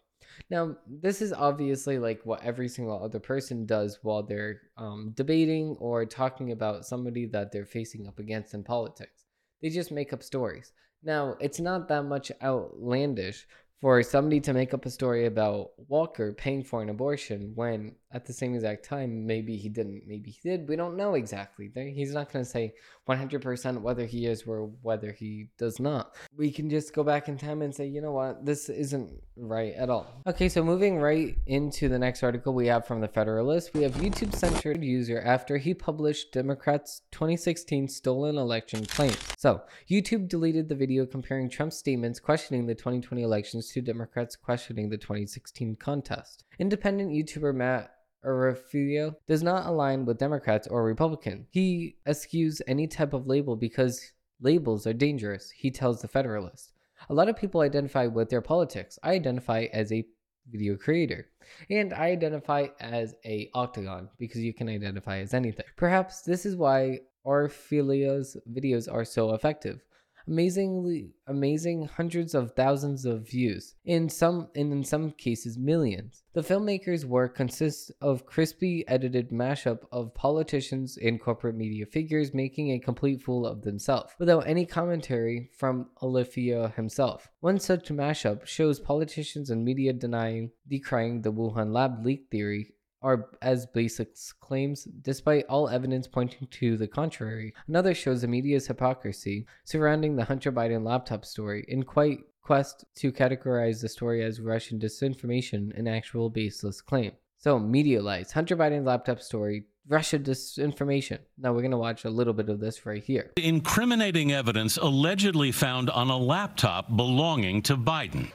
[0.50, 5.78] Now, this is obviously like what every single other person does while they're um, debating
[5.80, 9.26] or talking about somebody that they're facing up against in politics.
[9.62, 10.74] They just make up stories.
[11.04, 13.48] Now, it's not that much outlandish
[13.82, 18.26] for somebody to make up a story about Walker paying for an abortion when at
[18.26, 20.70] the same exact time maybe he didn't, maybe he did.
[20.70, 21.72] We don't know exactly.
[21.74, 22.76] He's not going to say
[23.10, 26.16] 100% whether he is or whether he does not.
[26.38, 29.12] We can just go back in time and say, you know what, this isn't
[29.42, 30.22] right at all.
[30.28, 33.94] Okay, so moving right into the next article we have from the Federalist, we have
[33.94, 39.18] YouTube censored user after he published Democrats' 2016 stolen election claims.
[39.38, 44.90] So, YouTube deleted the video comparing Trump's statements questioning the 2020 elections to Democrats questioning
[44.90, 46.46] the 2016 contest.
[46.60, 47.92] Independent YouTuber Matt
[48.24, 51.48] Orfalea does not align with Democrats or Republicans.
[51.50, 56.71] He eschews any type of label because labels are dangerous, he tells the Federalist.
[57.10, 59.00] A lot of people identify with their politics.
[59.04, 60.06] I identify as a
[60.50, 61.28] video creator
[61.70, 65.66] and I identify as a octagon because you can identify as anything.
[65.78, 69.84] Perhaps this is why Orfalea's videos are so effective
[70.32, 76.24] amazingly amazing hundreds of thousands of views in some and in some cases millions.
[76.34, 82.72] The filmmaker's work consists of crispy edited mashup of politicians and corporate media figures making
[82.72, 87.30] a complete fool of themselves without any commentary from Olifio himself.
[87.42, 93.30] One such mashup shows politicians and media denying decrying the wuhan lab leak theory are
[93.42, 97.54] as basic claims, despite all evidence pointing to the contrary.
[97.68, 103.12] Another shows the media's hypocrisy surrounding the Hunter Biden laptop story in quite quest to
[103.12, 107.12] categorize the story as Russian disinformation an actual baseless claim.
[107.38, 108.32] So, media lies.
[108.32, 111.20] Hunter Biden's laptop story, Russia disinformation.
[111.38, 113.32] Now, we're going to watch a little bit of this right here.
[113.38, 118.32] Incriminating evidence allegedly found on a laptop belonging to Biden.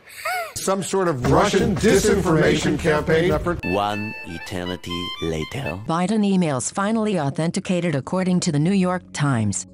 [0.57, 3.65] Some sort of Russian disinformation campaign effort.
[3.65, 5.81] One eternity later.
[5.87, 9.67] Biden emails finally authenticated according to the New York Times.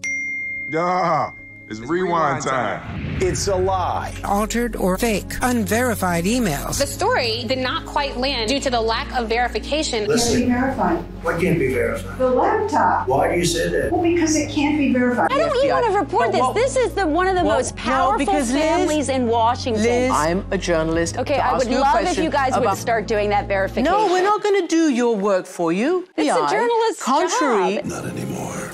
[0.70, 1.30] Duh.
[1.68, 2.80] It's, it's rewind, rewind time.
[2.80, 3.22] time.
[3.22, 4.14] It's a lie.
[4.24, 6.78] Altered or fake, unverified emails.
[6.78, 10.06] The story did not quite land due to the lack of verification.
[10.06, 10.96] Listen, can't be verified.
[11.22, 12.18] What can't be verified?
[12.18, 13.06] The laptop.
[13.06, 13.92] Why do you say that?
[13.92, 15.30] Well, because it can't be verified.
[15.30, 16.74] Why don't you want to report this?
[16.74, 19.82] this is the one of the well, most powerful no, families Liz, in Washington.
[19.82, 21.16] Liz, I'm a journalist.
[21.18, 22.70] Okay, I would love if you guys about...
[22.70, 23.84] would start doing that verification.
[23.84, 26.08] No, we're not going to do your work for you.
[26.16, 27.76] It's a journalist's Contrary.
[27.76, 27.84] job.
[27.84, 28.72] Not anymore.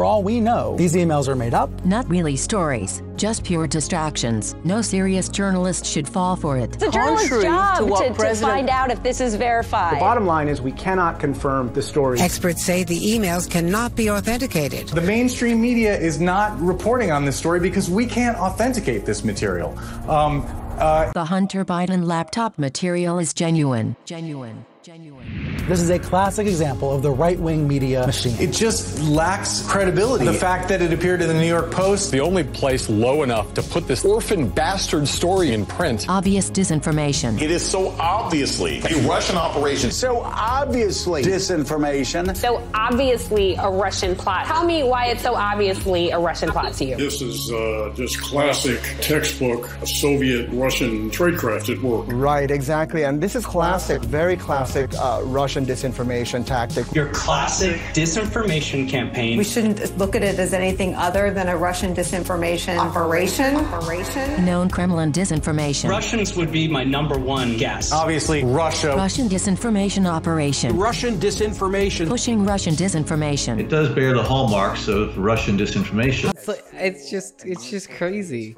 [0.00, 1.68] For all we know, these emails are made up.
[1.84, 4.56] Not really stories, just pure distractions.
[4.64, 6.74] No serious journalist should fall for it.
[6.76, 8.38] It's a journalist's job to, to, President...
[8.38, 9.96] to, find out if this is verified.
[9.96, 12.18] The bottom line is we cannot confirm the story.
[12.18, 14.88] Experts say the emails cannot be authenticated.
[14.88, 19.78] The mainstream media is not reporting on this story because we can't authenticate this material.
[20.08, 20.46] Um,
[20.78, 21.12] uh...
[21.12, 23.96] the Hunter Biden laptop material is genuine.
[24.06, 24.64] Genuine.
[24.82, 25.49] Genuine.
[25.68, 28.36] This is a classic example of the right wing media machine.
[28.40, 30.24] It just lacks credibility.
[30.24, 33.54] The fact that it appeared in the New York Post, the only place low enough
[33.54, 36.06] to put this orphan bastard story in print.
[36.08, 37.40] Obvious disinformation.
[37.40, 39.90] It is so obviously a Russian operation.
[39.90, 42.36] So obviously disinformation.
[42.36, 44.46] So obviously a Russian plot.
[44.46, 46.96] Tell me why it's so obviously a Russian plot to you.
[46.96, 52.06] This is uh, just classic textbook Soviet Russian tradecraft at work.
[52.08, 53.04] Right, exactly.
[53.04, 56.92] And this is classic, very classic classic uh, Russian disinformation tactic.
[56.94, 59.38] Your classic disinformation campaign.
[59.38, 63.56] We shouldn't look at it as anything other than a Russian disinformation operation.
[63.56, 64.44] Operation.
[64.44, 65.88] Known Kremlin disinformation.
[65.88, 67.92] Russians would be my number one guess.
[67.92, 68.94] Obviously, Russia.
[68.96, 70.76] Russian disinformation operation.
[70.76, 72.08] Russian disinformation.
[72.08, 73.58] Pushing Russian disinformation.
[73.58, 76.30] It does bear the hallmarks of Russian disinformation.
[76.30, 78.56] It's, like, it's just, it's just crazy.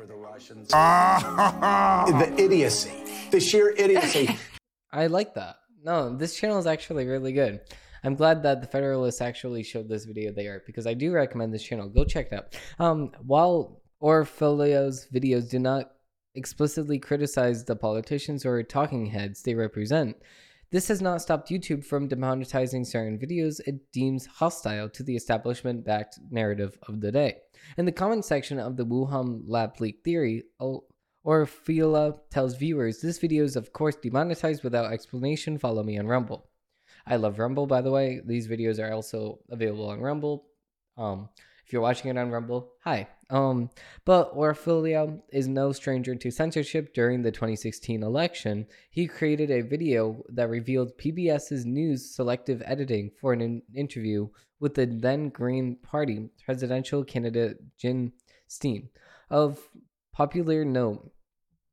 [0.72, 2.92] Ah, the idiocy,
[3.30, 4.36] the sheer idiocy.
[4.92, 5.56] I like that.
[5.84, 7.60] No, this channel is actually really good.
[8.04, 11.62] I'm glad that the Federalists actually showed this video there because I do recommend this
[11.62, 11.88] channel.
[11.88, 12.56] Go check it out.
[12.78, 15.90] Um, while Orfalea's videos do not
[16.34, 20.16] explicitly criticize the politicians or talking heads they represent,
[20.70, 25.84] this has not stopped YouTube from demonetizing certain videos it deems hostile to the establishment
[25.84, 27.38] backed narrative of the day.
[27.76, 30.44] In the comment section of the Wuhan lab leak theory,
[31.24, 36.48] Orfalea tells viewers, this video is of course demonetized without explanation, follow me on Rumble.
[37.06, 38.20] I love Rumble, by the way.
[38.24, 40.46] These videos are also available on Rumble.
[40.96, 41.28] Um,
[41.64, 43.08] if you're watching it on Rumble, hi.
[43.30, 43.70] Um,
[44.04, 46.92] but Orfalea is no stranger to censorship.
[46.92, 53.32] During the 2016 election, he created a video that revealed PBS's news selective editing for
[53.32, 54.28] an interview
[54.60, 58.12] with the then Green Party presidential candidate Jen
[58.48, 58.90] Steen.
[59.30, 59.58] Of
[60.12, 61.10] popular note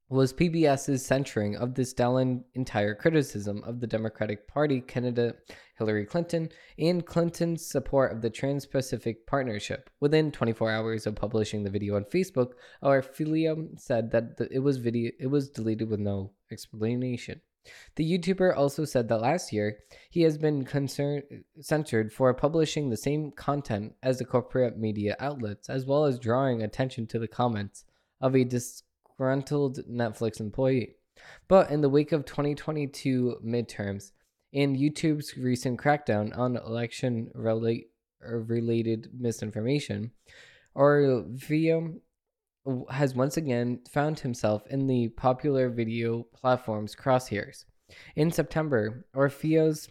[0.08, 5.38] was PBS's censoring of this Stalin entire criticism of the Democratic Party candidate
[5.78, 9.90] Hillary Clinton and Clinton's support of the Trans Pacific Partnership.
[10.00, 14.60] Within 24 hours of publishing the video on Facebook, our affiliate said that the, it
[14.60, 17.42] was video it was deleted with no explanation.
[17.98, 19.80] The YouTuber also said that last year
[20.10, 21.24] he has been concerned,
[21.60, 26.64] censored for publishing the same content as the corporate media outlets, as well as drawing
[26.64, 27.84] attention to the comments
[28.22, 30.96] of a disgruntled Netflix employee.
[31.48, 34.12] But in the wake of 2022 midterms
[34.54, 37.90] and YouTube's recent crackdown on election relate,
[38.22, 40.12] related misinformation,
[40.76, 42.00] Orfeo
[42.90, 47.66] has once again found himself in the popular video platform's crosshairs.
[48.16, 49.90] In September, Orfeo's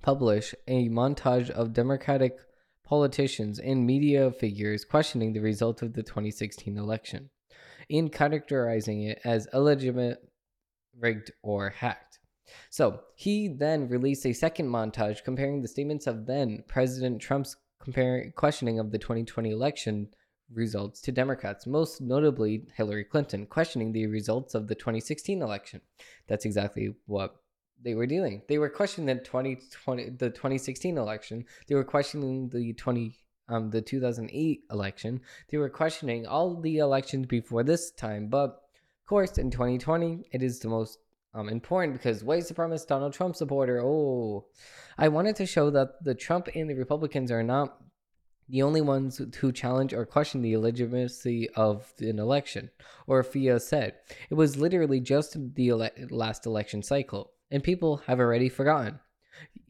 [0.00, 2.38] published a montage of Democratic
[2.84, 7.28] politicians and media figures questioning the result of the 2016 election
[7.88, 10.18] in characterizing it as illegitimate,
[10.98, 12.18] rigged, or hacked.
[12.70, 17.56] So he then released a second montage comparing the statements of then President Trump's
[18.36, 20.08] questioning of the 2020 election
[20.52, 25.80] results to Democrats, most notably Hillary Clinton, questioning the results of the 2016 election.
[26.26, 27.36] That's exactly what
[27.82, 28.42] they were doing.
[28.48, 31.44] They were questioning the 2020 the 2016 election.
[31.66, 33.14] They were questioning the 20
[33.48, 35.20] um the 2008 election.
[35.48, 40.42] They were questioning all the elections before this time, but of course in 2020 it
[40.42, 40.98] is the most
[41.34, 43.80] um, important because white supremacist Donald Trump supporter.
[43.82, 44.46] Oh,
[44.96, 47.78] I wanted to show that the Trump and the Republicans are not
[48.48, 52.70] the only ones who challenge or question the legitimacy of an election.
[53.06, 53.94] Or FIA said,
[54.30, 59.00] it was literally just the ele- last election cycle, and people have already forgotten.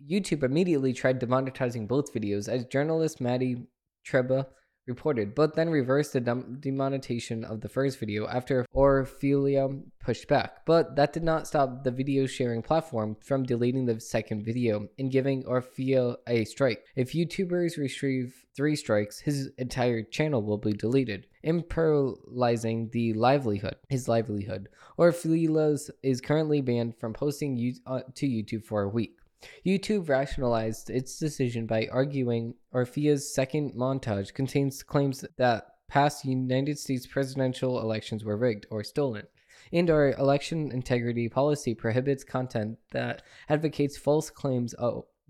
[0.08, 3.66] YouTube immediately tried demonetizing both videos, as journalist Maddie
[4.06, 4.46] Treba
[4.88, 10.64] reported, but then reversed the dem- demonetization of the first video after Orfalea pushed back.
[10.64, 15.12] But that did not stop the video sharing platform from deleting the second video and
[15.12, 16.84] giving Orfalea a strike.
[16.96, 24.08] If YouTubers receive three strikes, his entire channel will be deleted, imperializing the livelihood, his
[24.08, 24.68] livelihood.
[24.98, 29.16] Orfalea is currently banned from posting uh, to YouTube for a week.
[29.64, 37.06] YouTube rationalized its decision by arguing Orfalea's second montage contains claims that past United States
[37.06, 39.26] presidential elections were rigged or stolen,
[39.72, 44.74] and our election integrity policy prohibits content that advocates false claims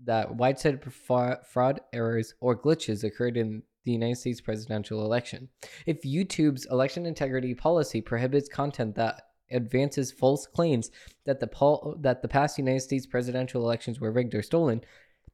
[0.03, 5.49] that widespread fraud, errors, or glitches occurred in the United States presidential election.
[5.85, 10.91] If YouTube's election integrity policy prohibits content that advances false claims
[11.25, 14.81] that the pol- that the past United States presidential elections were rigged or stolen,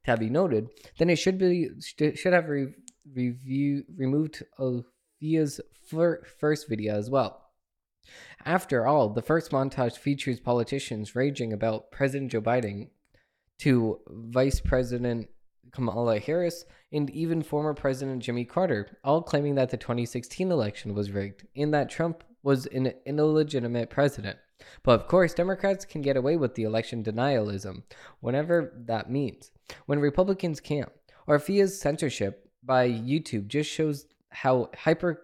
[0.06, 2.74] to be noted, then it should be should have re-
[3.14, 5.60] review removed Ophia's
[5.90, 7.42] fir- first video as well.
[8.46, 12.90] After all, the first montage features politicians raging about President Joe Biden
[13.60, 15.28] to Vice President
[15.72, 21.12] Kamala Harris and even former President Jimmy Carter, all claiming that the 2016 election was
[21.12, 24.38] rigged and that Trump was an illegitimate president.
[24.84, 27.84] But of course, Democrats can get away with the election denialism,
[28.20, 29.52] whenever that means.
[29.88, 30.92] When Republicans can't.
[31.28, 35.24] Or Orfalea's censorship by YouTube just shows how hyper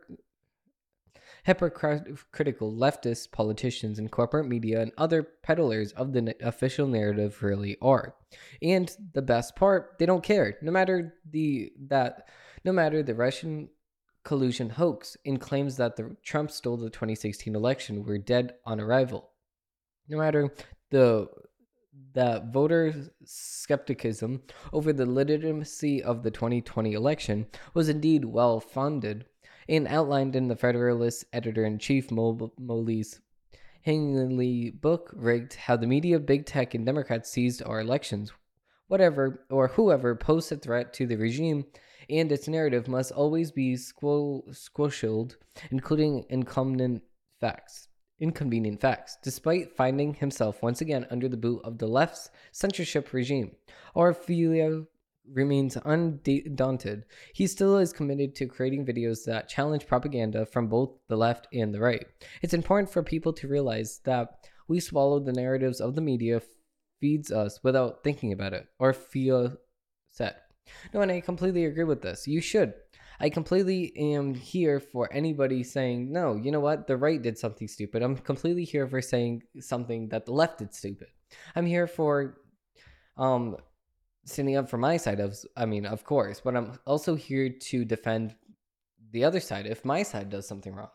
[1.43, 8.15] hypocritical leftist politicians and corporate media and other peddlers of the official narrative really are.
[8.61, 10.57] And the best part, they don't care.
[10.61, 12.27] No matter the that
[12.63, 13.69] no matter the Russian
[14.23, 19.31] collusion hoax and claims that the Trump stole the 2016 election were dead on arrival.
[20.07, 20.53] No matter
[20.89, 21.27] the
[22.13, 22.93] that voter
[23.23, 24.41] skepticism
[24.73, 29.25] over the legitimacy of the 2020 election was indeed well founded
[29.67, 33.21] and outlined in the Federalist editor in chief Molly's
[33.85, 38.31] Hingley book, Rigged How the Media, Big Tech, and Democrats Seized Our Elections.
[38.87, 41.65] Whatever or whoever posed a threat to the regime
[42.11, 45.37] and its narrative must always be squashed,
[45.71, 47.03] including inconvenient
[47.39, 47.87] facts.
[48.19, 53.55] Inconvenient facts, despite finding himself once again under the boot of the left's censorship regime.
[53.95, 54.85] Orfeo
[55.33, 57.05] remains undaunted.
[57.33, 61.73] He still is committed to creating videos that challenge propaganda from both the left and
[61.73, 62.05] the right.
[62.43, 64.35] It's important for people to realize that
[64.67, 66.41] we swallow the narratives of the media
[66.99, 69.57] feeds us without thinking about it or feel
[70.09, 70.35] sad.
[70.93, 72.27] No, and I completely agree with this.
[72.27, 72.73] You should.
[73.19, 76.87] I completely am here for anybody saying, no, you know what?
[76.87, 78.01] The right did something stupid.
[78.01, 81.07] I'm completely here for saying something that the left did stupid.
[81.55, 82.37] I'm here for
[83.17, 83.57] um
[84.25, 87.85] standing up for my side of I mean, of course, but I'm also here to
[87.85, 88.35] defend
[89.11, 90.89] the other side if my side does something wrong.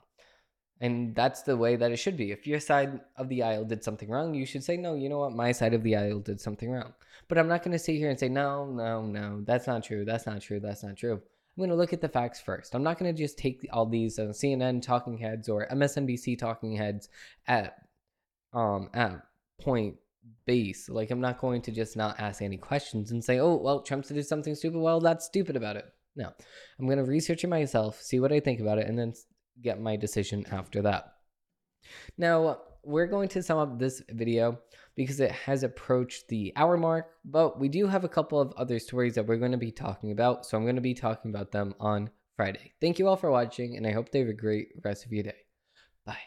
[0.81, 2.33] And that's the way that it should be.
[2.33, 5.21] If your side of the aisle did something wrong, you should say, no, you know
[5.21, 5.33] what?
[5.33, 6.93] My side of the aisle did something wrong.
[7.29, 10.05] But I'm not going to sit here and say, no, no, no, that's not true.
[10.05, 10.61] That's not true.
[10.61, 11.15] That's not true.
[11.15, 12.75] I'm going to look at the facts first.
[12.75, 16.77] I'm not going to just take all these uh, CNN talking heads or MSNBC talking
[16.77, 17.09] heads
[17.47, 17.77] at
[18.53, 19.23] um at
[19.61, 19.97] point
[20.45, 20.91] base.
[20.91, 24.07] Like I'm not going to just not ask any questions and say, "Oh, well, Trump
[24.07, 24.79] did something stupid.
[24.79, 26.31] Well, that's stupid about it." No,
[26.79, 29.15] I'm going to research it myself, see what I think about it, and then
[29.63, 31.15] get my decision after that.
[32.19, 34.59] Now, we're going to sum up this video
[34.95, 38.79] because it has approached the hour mark, but we do have a couple of other
[38.79, 40.47] stories that we're going to be talking about.
[40.47, 42.73] So I'm going to be talking about them on Friday.
[42.81, 45.25] Thank you all for watching, and I hope they have a great rest of your
[45.25, 45.37] day.
[46.05, 46.27] Bye.